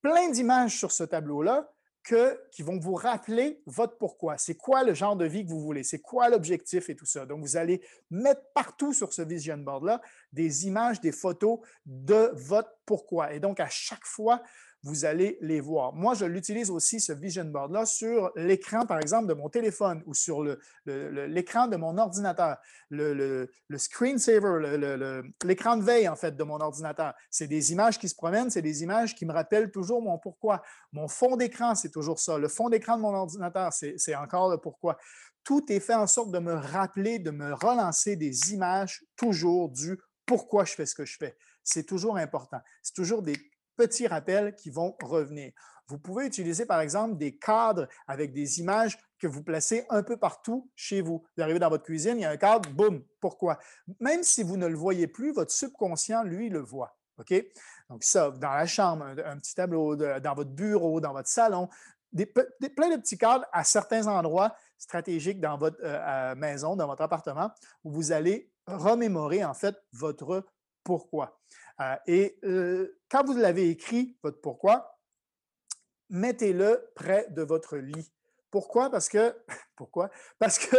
plein 0.03 0.31
d'images 0.31 0.77
sur 0.77 0.93
ce 0.93 1.05
tableau-là 1.05 1.72
qui 2.03 2.63
vont 2.63 2.79
vous 2.79 2.95
rappeler 2.95 3.63
votre 3.67 3.97
pourquoi. 3.97 4.37
C'est 4.39 4.57
quoi 4.57 4.83
le 4.83 4.95
genre 4.95 5.17
de 5.17 5.25
vie 5.25 5.45
que 5.45 5.51
vous 5.51 5.61
voulez? 5.61 5.85
C'est 5.85 6.01
quoi 6.01 6.29
l'objectif 6.29 6.91
et 6.91 6.97
tout 6.97 7.07
ça? 7.07 7.27
Donc, 7.27 7.41
vous 7.41 7.57
allez 7.57 7.81
mettre 8.11 8.43
partout 8.55 8.93
sur 8.93 9.13
ce 9.13 9.23
vision 9.23 9.59
board-là 9.59 10.01
des 10.33 10.67
images, 10.67 11.01
des 11.01 11.13
photos 11.13 11.61
de 11.87 12.31
votre 12.35 12.73
pourquoi. 12.87 13.33
Et 13.33 13.41
donc, 13.41 13.61
à 13.61 13.69
chaque 13.69 14.05
fois, 14.05 14.43
vous 14.85 15.05
allez 15.05 15.39
les 15.41 15.61
voir. 15.61 15.93
Moi, 15.93 16.15
je 16.15 16.25
l'utilise 16.25 16.69
aussi, 16.69 17.01
ce 17.01 17.13
vision 17.13 17.45
board-là, 17.45 17.87
sur 17.87 18.33
l'écran, 18.35 18.85
par 18.85 18.99
exemple, 18.99 19.29
de 19.29 19.35
mon 19.35 19.49
téléphone 19.49 20.03
ou 20.07 20.15
sur 20.15 20.43
l'écran 20.87 21.69
de 21.69 21.77
mon 21.77 21.97
ordinateur, 21.99 22.57
le, 22.91 23.49
screensaver, 23.77 25.29
l'écran 25.45 25.77
de 25.77 25.85
veille, 25.85 26.09
en 26.09 26.17
fait, 26.17 26.37
de 26.37 26.43
mon 26.43 26.61
ordinateur. 26.61 27.15
C'est 27.31 27.47
des 27.47 27.73
images 27.73 27.99
qui 27.99 28.09
se 28.09 28.17
promènent, 28.17 28.51
c'est 28.51 28.63
des 28.63 28.83
images 28.83 29.15
qui 29.15 29.25
me 29.25 29.33
rappellent 29.33 29.71
toujours 29.71 30.03
mon 30.03 30.19
pourquoi. 30.19 30.63
Mon 30.93 31.07
fond 31.07 31.37
d'écran, 31.37 31.77
c'est 31.77 31.91
toujours 31.91 32.19
ça. 32.19 32.37
Le 32.37 32.49
fond 32.49 32.69
d'écran 32.69 32.97
de 32.97 33.03
mon 33.03 33.15
ordinateur, 33.15 33.73
c'est 33.73 34.17
encore 34.17 34.51
le 34.51 34.59
pourquoi. 34.59 34.99
Tout 35.45 35.73
est 35.73 35.81
fait 35.81 35.95
en 35.95 36.07
sorte 36.07 36.33
de 36.33 36.39
me 36.41 36.55
rappeler, 36.55 37.19
de 37.21 37.31
me 37.31 37.53
relancer 37.55 38.17
des 38.17 38.53
images 38.53 39.05
toujours 39.17 39.69
du 39.71 39.99
pourquoi 40.27 40.65
je 40.65 40.75
fais 40.75 40.87
ce 40.87 40.95
que 40.95 41.05
je 41.05 41.17
fais. 41.17 41.37
C'est 41.65 41.85
toujours 41.85 42.17
important. 42.17 42.59
C'est 42.83 42.95
toujours 42.95 43.23
des 43.23 43.37
petits 43.77 44.07
rappels 44.07 44.55
qui 44.55 44.71
vont 44.71 44.97
revenir. 45.03 45.53
Vous 45.89 45.99
pouvez 45.99 46.27
utiliser, 46.27 46.65
par 46.65 46.81
exemple, 46.81 47.17
des 47.17 47.37
cadres 47.37 47.89
avec 48.07 48.33
des 48.33 48.61
images 48.61 48.99
que 49.19 49.27
vous 49.27 49.43
placez 49.43 49.85
un 49.91 50.03
peu 50.03 50.17
partout 50.17 50.71
chez 50.75 51.01
vous. 51.01 51.25
Vous 51.37 51.43
arrivez 51.43 51.59
dans 51.59 51.69
votre 51.69 51.85
cuisine, 51.85 52.17
il 52.17 52.23
y 52.23 52.25
a 52.25 52.31
un 52.31 52.37
cadre, 52.37 52.71
boum, 52.71 53.05
pourquoi? 53.21 53.59
Même 54.01 54.23
si 54.23 54.43
vous 54.43 54.57
ne 54.57 54.67
le 54.67 54.77
voyez 54.77 55.07
plus, 55.07 55.33
votre 55.33 55.53
subconscient, 55.53 56.23
lui, 56.23 56.49
le 56.49 56.61
voit. 56.61 56.97
OK? 57.19 57.35
Donc, 57.91 58.05
ça, 58.05 58.31
dans 58.31 58.53
la 58.53 58.67
chambre, 58.67 59.05
un, 59.05 59.37
petit 59.37 59.55
tableau, 59.55 59.97
dans 59.97 60.35
votre 60.35 60.51
bureau, 60.51 61.01
dans 61.01 61.13
votre 61.13 61.29
salon, 61.29 61.69
des, 62.13 62.27
plein 62.27 62.91
de 62.91 62.97
petits 62.97 63.19
cadres 63.19 63.47
à 63.53 63.65
certains 63.65 64.07
endroits 64.07 64.55
stratégiques 64.79 65.41
dans 65.41 65.57
votre 65.57 65.79
euh, 65.83 66.35
maison, 66.35 66.77
dans 66.77 66.87
votre 66.87 67.03
appartement, 67.03 67.51
où 67.85 67.93
vous 67.93 68.13
allez 68.13 68.51
remémorer, 68.67 69.45
en 69.45 69.55
fait, 69.55 69.77
votre 69.93 70.45
pourquoi. 70.85 71.39
Euh, 71.81 71.97
et 72.07 72.39
euh, 72.45 72.99
quand 73.09 73.25
vous 73.25 73.35
l'avez 73.35 73.69
écrit, 73.69 74.17
votre 74.23 74.41
pourquoi, 74.41 74.99
mettez-le 76.11 76.91
près 76.95 77.27
de 77.31 77.43
votre 77.43 77.77
lit. 77.77 78.13
Pourquoi? 78.51 78.91
Parce 78.91 79.09
que, 79.09 79.37
pourquoi? 79.77 80.11
Parce 80.39 80.59
que, 80.59 80.77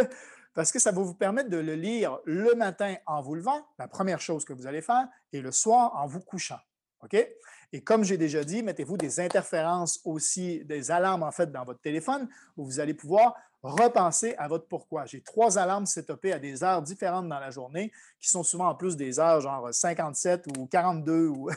parce 0.54 0.70
que 0.70 0.78
ça 0.78 0.92
va 0.92 1.02
vous 1.02 1.14
permettre 1.14 1.50
de 1.50 1.58
le 1.58 1.74
lire 1.74 2.20
le 2.24 2.54
matin 2.54 2.96
en 3.06 3.20
vous 3.22 3.34
levant, 3.34 3.66
la 3.78 3.88
première 3.88 4.20
chose 4.20 4.44
que 4.44 4.52
vous 4.52 4.66
allez 4.66 4.82
faire, 4.82 5.08
et 5.32 5.40
le 5.40 5.50
soir 5.50 5.94
en 5.96 6.06
vous 6.06 6.20
couchant. 6.20 6.60
OK? 7.04 7.28
Et 7.72 7.82
comme 7.82 8.04
j'ai 8.04 8.16
déjà 8.16 8.44
dit, 8.44 8.62
mettez-vous 8.62 8.96
des 8.96 9.18
interférences 9.20 10.00
aussi, 10.04 10.64
des 10.64 10.90
alarmes 10.90 11.22
en 11.24 11.32
fait 11.32 11.50
dans 11.50 11.64
votre 11.64 11.80
téléphone 11.80 12.28
où 12.56 12.64
vous 12.64 12.78
allez 12.78 12.94
pouvoir 12.94 13.34
repenser 13.64 14.34
à 14.36 14.46
votre 14.46 14.68
pourquoi. 14.68 15.06
J'ai 15.06 15.22
trois 15.22 15.58
alarmes 15.58 15.86
setupées 15.86 16.32
à 16.32 16.38
des 16.38 16.62
heures 16.62 16.82
différentes 16.82 17.28
dans 17.28 17.40
la 17.40 17.50
journée 17.50 17.90
qui 18.20 18.28
sont 18.28 18.42
souvent 18.42 18.68
en 18.68 18.74
plus 18.74 18.96
des 18.96 19.18
heures 19.18 19.40
genre 19.40 19.72
57 19.72 20.46
ou 20.56 20.66
42. 20.66 21.28
Ou 21.28 21.50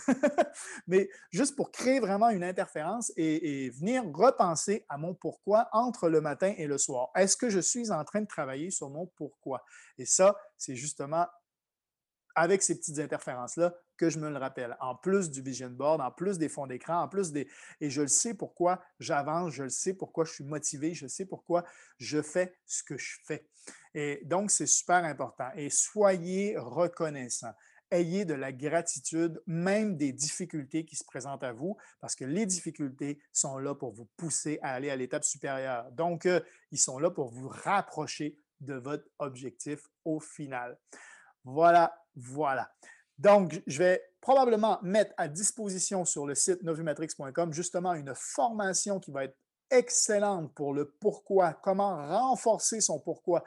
Mais 0.88 1.10
juste 1.32 1.56
pour 1.56 1.72
créer 1.72 2.00
vraiment 2.00 2.30
une 2.30 2.44
interférence 2.44 3.12
et, 3.18 3.66
et 3.66 3.70
venir 3.70 4.04
repenser 4.14 4.86
à 4.88 4.98
mon 4.98 5.14
pourquoi 5.14 5.68
entre 5.74 6.10
le 6.10 6.22
matin 6.22 6.54
et 6.58 6.66
le 6.66 6.78
soir. 6.78 7.10
Est-ce 7.14 7.36
que 7.36 7.50
je 7.50 7.60
suis 7.60 7.92
en 7.92 8.04
train 8.06 8.22
de 8.22 8.28
travailler 8.28 8.72
sur 8.72 8.90
mon 8.90 9.06
pourquoi? 9.06 9.64
Et 9.98 10.06
ça, 10.06 10.36
c'est 10.58 10.76
justement 10.76 11.28
avec 12.36 12.64
ces 12.64 12.78
petites 12.78 13.00
interférences-là 13.00 13.74
que 13.98 14.10
je 14.10 14.20
me 14.20 14.30
le 14.30 14.38
rappelle. 14.38 14.78
En 14.80 14.96
plus 14.96 15.30
du 15.30 15.42
vision 15.42 15.70
board, 15.70 16.02
en 16.02 16.12
plus 16.12 16.38
des 16.38 16.50
fonds 16.50 16.68
d'écran, 16.68 17.02
en 17.02 17.08
plus 17.08 17.32
des... 17.32 17.48
Et 17.82 17.90
je 17.90 18.02
le 18.02 18.08
sais 18.08 18.34
pourquoi 18.34 18.82
j'avance, 19.00 19.54
je 19.54 19.64
le 19.64 19.70
sais 19.70 19.94
pourquoi 19.94 20.26
je 20.26 20.34
suis 20.34 20.44
motivé, 20.44 20.94
je 20.94 21.08
sais 21.08 21.26
pourquoi 21.26 21.66
je 21.98 22.22
fais 22.22 22.56
ce 22.66 22.84
que 22.84 22.98
je 22.98 23.18
fais. 23.26 23.48
Et 23.94 24.22
donc, 24.26 24.52
c'est 24.52 24.68
super 24.68 25.04
important. 25.04 25.50
Et 25.56 25.70
soyez 25.70 26.58
reconnaissants. 26.58 27.54
Ayez 27.90 28.26
de 28.26 28.34
la 28.34 28.52
gratitude, 28.52 29.42
même 29.48 29.96
des 29.96 30.12
difficultés 30.12 30.84
qui 30.84 30.98
se 30.98 31.06
présentent 31.06 31.44
à 31.44 31.54
vous, 31.54 31.78
parce 32.02 32.16
que 32.16 32.26
les 32.26 32.46
difficultés 32.46 33.20
sont 33.32 33.58
là 33.58 33.76
pour 33.76 33.94
vous 33.94 34.10
pousser 34.18 34.60
à 34.62 34.74
aller 34.74 34.90
à 34.90 34.96
l'étape 34.98 35.24
supérieure. 35.24 35.90
Donc, 35.94 36.26
euh, 36.26 36.42
ils 36.72 36.80
sont 36.80 37.00
là 37.00 37.10
pour 37.10 37.32
vous 37.32 37.48
rapprocher 37.48 38.38
de 38.60 38.74
votre 38.74 39.06
objectif 39.20 39.80
au 40.04 40.20
final. 40.20 40.78
Voilà, 41.46 41.98
voilà. 42.16 42.70
Donc, 43.18 43.62
je 43.66 43.78
vais 43.80 44.02
probablement 44.22 44.80
mettre 44.84 45.14
à 45.18 45.28
disposition 45.28 46.06
sur 46.06 46.26
le 46.26 46.36
site 46.36 46.62
novumatrix.com 46.64 47.54
justement 47.54 47.94
une 47.94 48.14
formation 48.16 49.00
qui 49.00 49.12
va 49.12 49.24
être 49.24 49.38
excellente 49.72 50.54
pour 50.54 50.74
le 50.74 50.90
pourquoi, 51.00 51.54
comment 51.54 51.96
renforcer 52.08 52.80
son 52.82 53.00
pourquoi 53.00 53.44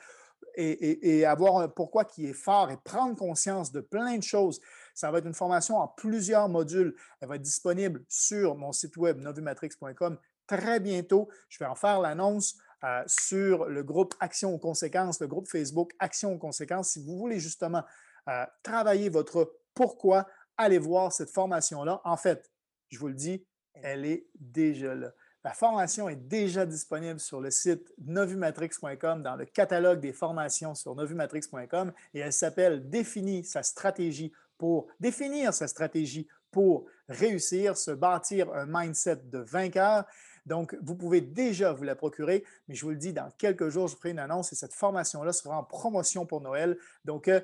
et, 0.56 1.24
avoir 1.24 1.58
un 1.58 1.68
pourquoi 1.68 2.04
qui 2.04 2.26
est 2.26 2.34
fort 2.34 2.70
et 2.70 2.76
prendre 2.76 3.16
conscience 3.16 3.72
de 3.72 3.80
plein 3.80 4.16
de 4.16 4.22
choses. 4.22 4.60
Ça 4.94 5.10
va 5.10 5.18
être 5.18 5.26
une 5.26 5.34
formation 5.34 5.76
en 5.78 5.88
plusieurs 5.88 6.48
modules. 6.48 6.94
Elle 7.20 7.28
va 7.28 7.36
être 7.36 7.42
disponible 7.42 8.04
sur 8.08 8.56
mon 8.56 8.72
site 8.72 8.96
web 8.96 9.20
novumatrix.com 9.20 10.18
très 10.46 10.80
bientôt. 10.80 11.28
Je 11.48 11.58
vais 11.58 11.66
en 11.66 11.74
faire 11.74 12.00
l'annonce 12.00 12.56
euh, 12.84 13.02
sur 13.06 13.66
le 13.66 13.82
groupe 13.82 14.14
Action 14.20 14.54
aux 14.54 14.58
conséquences, 14.58 15.20
le 15.20 15.28
groupe 15.28 15.48
Facebook 15.48 15.92
Action 15.98 16.32
aux 16.32 16.38
conséquences. 16.38 16.90
Si 16.90 17.04
vous 17.04 17.16
voulez 17.16 17.38
justement 17.38 17.84
euh, 18.28 18.44
travailler 18.62 19.08
votre 19.08 19.59
pourquoi, 19.74 20.26
allez 20.56 20.78
voir 20.78 21.12
cette 21.12 21.30
formation-là? 21.30 22.00
En 22.04 22.16
fait, 22.16 22.50
je 22.88 22.98
vous 22.98 23.08
le 23.08 23.14
dis, 23.14 23.44
elle 23.74 24.04
est 24.04 24.26
déjà 24.34 24.94
là. 24.94 25.12
La 25.42 25.54
formation 25.54 26.08
est 26.10 26.16
déjà 26.16 26.66
disponible 26.66 27.18
sur 27.18 27.40
le 27.40 27.50
site 27.50 27.94
novumatrix.com 27.98 29.22
dans 29.22 29.36
le 29.36 29.46
catalogue 29.46 30.00
des 30.00 30.12
formations 30.12 30.74
sur 30.74 30.94
novumatrix.com 30.94 31.92
et 32.12 32.18
elle 32.18 32.32
s'appelle 32.32 32.90
Définir 32.90 33.46
sa 33.46 33.62
stratégie 33.62 34.32
pour 34.58 34.88
définir 35.00 35.54
sa 35.54 35.66
stratégie 35.66 36.28
pour 36.50 36.84
réussir, 37.08 37.76
se 37.76 37.90
bâtir 37.90 38.52
un 38.52 38.66
mindset 38.68 39.22
de 39.24 39.38
vainqueur. 39.38 40.04
Donc, 40.44 40.76
vous 40.82 40.96
pouvez 40.96 41.20
déjà 41.20 41.72
vous 41.72 41.84
la 41.84 41.94
procurer, 41.94 42.44
mais 42.68 42.74
je 42.74 42.84
vous 42.84 42.90
le 42.90 42.96
dis, 42.96 43.12
dans 43.12 43.30
quelques 43.38 43.68
jours, 43.68 43.88
je 43.88 43.96
ferai 43.96 44.10
une 44.10 44.18
annonce 44.18 44.52
et 44.52 44.56
cette 44.56 44.74
formation-là 44.74 45.32
sera 45.32 45.56
en 45.56 45.64
promotion 45.64 46.26
pour 46.26 46.40
Noël. 46.40 46.76
Donc, 47.04 47.28
euh, 47.28 47.40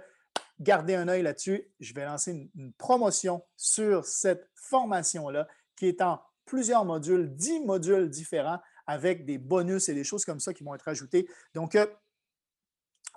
gardez 0.60 0.94
un 0.94 1.08
œil 1.08 1.22
là-dessus. 1.22 1.64
Je 1.80 1.94
vais 1.94 2.04
lancer 2.04 2.48
une, 2.54 2.72
promotion 2.74 3.42
sur 3.56 4.04
cette 4.04 4.48
formation-là 4.54 5.46
qui 5.76 5.86
est 5.86 6.00
en 6.00 6.20
plusieurs 6.44 6.84
modules, 6.84 7.34
dix 7.34 7.60
modules 7.60 8.08
différents 8.08 8.60
avec 8.86 9.24
des 9.24 9.38
bonus 9.38 9.88
et 9.88 9.94
des 9.94 10.04
choses 10.04 10.24
comme 10.24 10.40
ça 10.40 10.54
qui 10.54 10.62
vont 10.64 10.74
être 10.74 10.88
ajoutés. 10.88 11.28
Donc, 11.54 11.74
euh, 11.74 11.86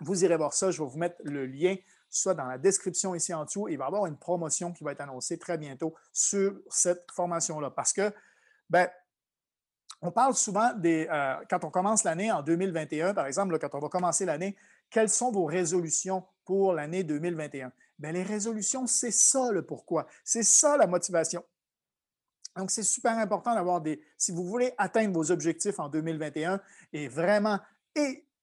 vous 0.02 0.24
irez 0.24 0.38
voir 0.38 0.54
ça. 0.54 0.72
Je 0.72 0.82
vais 0.82 0.90
vous 0.90 0.98
mettre 0.98 1.18
le 1.24 1.46
lien 1.46 1.76
soit 2.10 2.34
dans 2.34 2.46
la 2.46 2.58
description 2.58 3.14
ici 3.14 3.34
en 3.34 3.46
dessous. 3.46 3.68
Il 3.68 3.78
va 3.78 3.86
y 3.86 3.88
avoir 3.88 4.06
une 4.08 4.18
promotion 4.18 4.74
qui 4.74 4.84
va 4.84 4.92
être 4.92 5.02
annoncée 5.02 5.38
très 5.38 5.58
bientôt 5.58 5.96
sur 6.12 6.60
cette 6.70 7.12
formation-là. 7.12 7.70
Parce 7.70 7.94
que, 7.94 8.12
ben, 8.70 8.90
on 10.02 10.12
parle 10.12 10.34
souvent 10.34 10.74
des. 10.74 11.08
Euh, 11.12 11.36
quand 11.50 11.64
on 11.64 11.70
commence 11.70 12.04
l'année 12.04 12.32
en 12.32 12.42
2021, 12.42 13.14
par 13.14 13.26
exemple, 13.26 13.58
quand 13.60 13.76
on 13.76 13.80
va 13.80 13.90
commencer 13.90 14.26
l'année, 14.26 14.56
quelles 14.90 15.10
sont 15.10 15.32
vos 15.32 15.46
résolutions 15.46 16.26
pour 16.46 16.74
l'année 16.74 17.04
2021? 17.04 17.72
Bien, 18.00 18.12
les 18.12 18.24
résolutions, 18.24 18.88
c'est 18.88 19.12
ça 19.12 19.52
le 19.52 19.66
pourquoi. 19.66 20.08
C'est 20.24 20.44
ça 20.44 20.78
la 20.78 20.88
motivation. 20.88 21.44
Donc, 22.56 22.72
c'est 22.72 22.84
super 22.84 23.18
important 23.18 23.54
d'avoir 23.54 23.82
des. 23.82 24.02
Si 24.18 24.32
vous 24.32 24.46
voulez 24.46 24.74
atteindre 24.78 25.14
vos 25.14 25.32
objectifs 25.32 25.80
en 25.80 25.90
2021 25.90 26.60
et 26.94 27.08
vraiment 27.08 27.60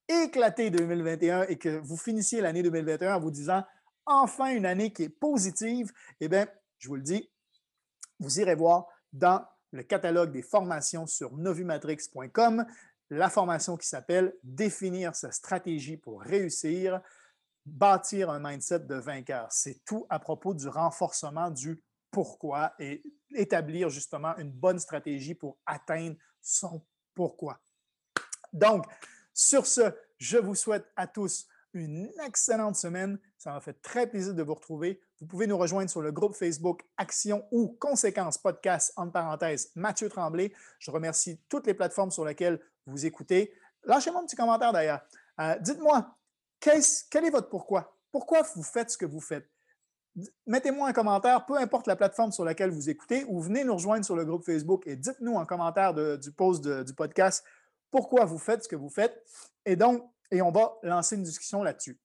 éclater 0.09 0.71
2021 0.71 1.45
et 1.45 1.59
que 1.59 1.79
vous 1.81 1.97
finissiez 1.97 2.41
l'année 2.41 2.63
2021 2.63 3.17
en 3.17 3.21
vous 3.21 3.31
disant 3.31 3.65
enfin 4.05 4.51
une 4.51 4.67
année 4.67 4.93
qui 4.93 5.05
est 5.05 5.09
positive, 5.09 5.93
eh 6.21 6.29
bien, 6.29 6.47
je 6.79 6.89
vous 6.89 6.97
le 6.97 7.03
dis, 7.03 7.29
vous 8.21 8.41
irez 8.41 8.55
voir 8.55 8.87
dans 9.13 9.45
le 9.73 9.83
catalogue 9.83 10.33
des 10.33 10.43
formations 10.43 11.07
sur 11.07 11.37
novumatrix.com 11.37 12.65
la 13.11 13.31
formation 13.31 13.77
qui 13.77 13.87
s'appelle 13.87 14.35
Définir 14.43 15.15
sa 15.15 15.31
stratégie 15.33 15.97
pour 15.97 16.23
réussir, 16.23 17.01
bâtir 17.65 18.31
un 18.31 18.41
mindset 18.41 18.81
de 18.81 18.95
vainqueur. 18.95 19.47
C'est 19.51 19.85
tout 19.85 20.07
à 20.09 20.19
propos 20.19 20.55
du 20.55 20.69
renforcement 20.69 21.51
du 21.51 21.83
pourquoi 22.11 22.73
et 22.79 23.03
établir 23.35 23.91
justement 23.91 24.37
une 24.37 24.51
bonne 24.51 24.79
stratégie 24.79 25.35
pour 25.35 25.59
atteindre 25.67 26.17
son 26.41 26.85
pourquoi. 27.15 27.61
Donc, 28.53 28.87
sur 29.35 29.67
ce, 29.67 29.93
je 30.19 30.39
vous 30.39 30.55
souhaite 30.55 30.91
à 30.97 31.07
tous 31.07 31.47
une 31.77 32.11
excellente 32.25 32.77
semaine. 32.77 33.19
Ça 33.39 33.53
m'a 33.53 33.61
fait 33.61 33.81
très 33.83 34.07
plaisir 34.07 34.35
de 34.35 34.43
vous 34.43 34.55
retrouver. 34.55 35.01
Vous 35.21 35.27
pouvez 35.27 35.47
nous 35.47 35.59
rejoindre 35.59 35.91
sur 35.91 36.01
le 36.01 36.11
groupe 36.11 36.35
Facebook 36.35 36.83
Action 36.97 37.45
ou 37.51 37.77
Conséquences 37.79 38.39
Podcast, 38.39 38.93
entre 38.97 39.13
parenthèses, 39.13 39.71
Mathieu 39.75 40.09
Tremblay. 40.09 40.53
Je 40.79 40.91
remercie 40.91 41.41
toutes 41.49 41.67
les 41.67 41.75
plateformes 41.75 42.11
sur 42.11 42.25
lesquelles 42.25 42.61
vous 42.87 43.07
écoutez. 43.07 43.53
Lâchez-moi 43.85 44.23
un 44.23 44.25
petit 44.25 44.37
commentaire 44.37 44.73
d'ailleurs. 44.73 45.01
Euh, 45.41 45.57
dites-moi, 45.61 46.17
quel 46.61 46.81
est 47.25 47.31
votre 47.31 47.49
pourquoi? 47.49 47.97
Pourquoi 48.11 48.43
vous 48.55 48.63
faites 48.63 48.91
ce 48.91 48.99
que 48.99 49.07
vous 49.07 49.21
faites? 49.21 49.49
Mettez-moi 50.47 50.89
un 50.89 50.93
commentaire, 50.95 51.45
peu 51.45 51.59
importe 51.59 51.87
la 51.87 51.97
plateforme 51.97 52.33
sur 52.33 52.45
laquelle 52.45 52.71
vous 52.71 52.89
écoutez, 52.89 53.25
ou 53.29 53.41
venez 53.41 53.65
nous 53.65 53.75
rejoindre 53.75 54.05
sur 54.05 54.17
le 54.17 54.25
groupe 54.25 54.45
Facebook 54.45 54.87
et 54.87 54.97
dites-nous 54.97 55.35
en 55.35 55.45
commentaire 55.45 55.93
du 55.93 56.33
post 56.33 56.67
du 56.67 56.95
podcast 56.95 57.45
pourquoi 57.91 58.25
vous 58.25 58.39
faites 58.39 58.65
ce 58.65 58.69
que 58.69 58.77
vous 58.77 58.91
faites. 58.91 59.25
Et 59.65 59.77
donc, 59.77 60.11
et 60.31 60.43
on 60.43 60.51
va 60.51 60.77
lancer 60.83 61.17
une 61.17 61.23
discussion 61.23 61.63
là-dessus. 61.63 61.99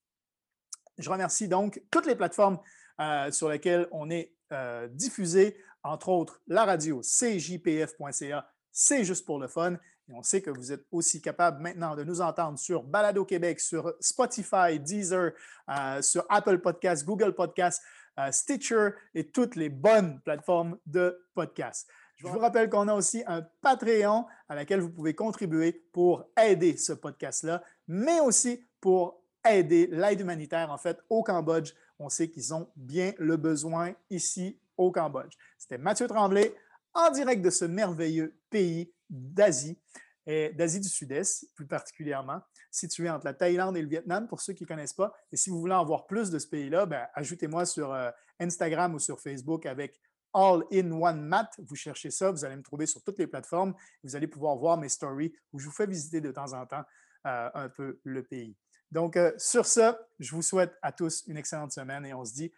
Je 0.97 1.09
remercie 1.09 1.47
donc 1.47 1.81
toutes 1.89 2.05
les 2.05 2.15
plateformes 2.15 2.59
euh, 2.99 3.31
sur 3.31 3.49
lesquelles 3.49 3.87
on 3.91 4.09
est 4.09 4.33
euh, 4.51 4.87
diffusé, 4.89 5.57
entre 5.83 6.09
autres 6.09 6.41
la 6.47 6.65
radio 6.65 7.01
cjpf.ca, 7.01 8.47
c'est 8.71 9.03
juste 9.03 9.25
pour 9.25 9.39
le 9.39 9.47
fun. 9.47 9.73
Et 10.09 10.13
on 10.13 10.23
sait 10.23 10.41
que 10.41 10.49
vous 10.49 10.71
êtes 10.71 10.85
aussi 10.91 11.21
capable 11.21 11.61
maintenant 11.61 11.95
de 11.95 12.03
nous 12.03 12.21
entendre 12.21 12.59
sur 12.59 12.83
Balado 12.83 13.23
Québec, 13.23 13.59
sur 13.59 13.93
Spotify, 13.99 14.79
Deezer, 14.79 15.31
euh, 15.69 16.01
sur 16.01 16.25
Apple 16.29 16.59
Podcasts, 16.59 17.05
Google 17.05 17.33
Podcasts, 17.33 17.81
Stitcher 18.29 18.89
et 19.15 19.31
toutes 19.31 19.55
les 19.55 19.69
bonnes 19.69 20.19
plateformes 20.21 20.77
de 20.85 21.25
podcasts. 21.33 21.89
Je 22.17 22.27
vous 22.27 22.37
rappelle 22.37 22.69
qu'on 22.69 22.87
a 22.87 22.93
aussi 22.93 23.23
un 23.25 23.41
Patreon 23.61 24.27
à 24.51 24.55
laquelle 24.55 24.81
vous 24.81 24.89
pouvez 24.89 25.13
contribuer 25.13 25.71
pour 25.93 26.25
aider 26.37 26.75
ce 26.75 26.91
podcast-là, 26.91 27.63
mais 27.87 28.19
aussi 28.19 28.61
pour 28.81 29.23
aider 29.49 29.87
l'aide 29.87 30.19
humanitaire, 30.19 30.71
en 30.71 30.77
fait, 30.77 30.99
au 31.09 31.23
Cambodge. 31.23 31.71
On 31.99 32.09
sait 32.09 32.29
qu'ils 32.29 32.53
ont 32.53 32.67
bien 32.75 33.13
le 33.17 33.37
besoin 33.37 33.93
ici 34.09 34.59
au 34.75 34.91
Cambodge. 34.91 35.37
C'était 35.57 35.77
Mathieu 35.77 36.05
Tremblay 36.05 36.53
en 36.93 37.11
direct 37.11 37.41
de 37.41 37.49
ce 37.49 37.63
merveilleux 37.63 38.35
pays 38.49 38.91
d'Asie, 39.09 39.79
d'Asie 40.27 40.81
du 40.81 40.89
Sud-Est 40.89 41.47
plus 41.55 41.65
particulièrement, 41.65 42.41
situé 42.69 43.09
entre 43.09 43.27
la 43.27 43.33
Thaïlande 43.33 43.77
et 43.77 43.81
le 43.81 43.87
Vietnam, 43.87 44.27
pour 44.27 44.41
ceux 44.41 44.51
qui 44.51 44.65
ne 44.65 44.67
connaissent 44.67 44.91
pas. 44.91 45.13
Et 45.31 45.37
si 45.37 45.49
vous 45.49 45.61
voulez 45.61 45.75
en 45.75 45.85
voir 45.85 46.07
plus 46.07 46.29
de 46.29 46.39
ce 46.39 46.47
pays-là, 46.47 46.85
ben, 46.85 47.07
ajoutez-moi 47.13 47.65
sur 47.65 47.93
euh, 47.93 48.11
Instagram 48.37 48.95
ou 48.95 48.99
sur 48.99 49.21
Facebook 49.21 49.65
avec 49.65 50.01
All-in-One 50.33 51.21
Mat. 51.21 51.49
Vous 51.59 51.75
cherchez 51.75 52.11
ça, 52.11 52.31
vous 52.31 52.45
allez 52.45 52.55
me 52.55 52.63
trouver 52.63 52.85
sur 52.85 53.03
toutes 53.03 53.19
les 53.19 53.27
plateformes. 53.27 53.73
Vous 54.03 54.15
allez 54.15 54.27
pouvoir 54.27 54.55
voir 54.55 54.77
mes 54.77 54.89
stories 54.89 55.33
où 55.53 55.59
je 55.59 55.65
vous 55.65 55.71
fais 55.71 55.87
visiter 55.87 56.21
de 56.21 56.31
temps 56.31 56.53
en 56.53 56.65
temps 56.65 56.83
euh, 57.27 57.49
un 57.53 57.69
peu 57.69 57.99
le 58.03 58.23
pays. 58.23 58.55
Donc, 58.91 59.15
euh, 59.15 59.31
sur 59.37 59.65
ce, 59.65 59.95
je 60.19 60.35
vous 60.35 60.41
souhaite 60.41 60.77
à 60.81 60.91
tous 60.91 61.23
une 61.27 61.37
excellente 61.37 61.71
semaine 61.71 62.05
et 62.05 62.13
on 62.13 62.25
se 62.25 62.33
dit, 62.33 62.51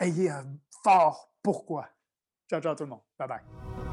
ayez 0.00 0.30
un 0.30 0.46
fort 0.82 1.32
pourquoi. 1.42 1.88
Ciao, 2.48 2.60
ciao 2.60 2.74
tout 2.74 2.84
le 2.84 2.90
monde. 2.90 3.02
Bye 3.18 3.28
bye. 3.28 3.85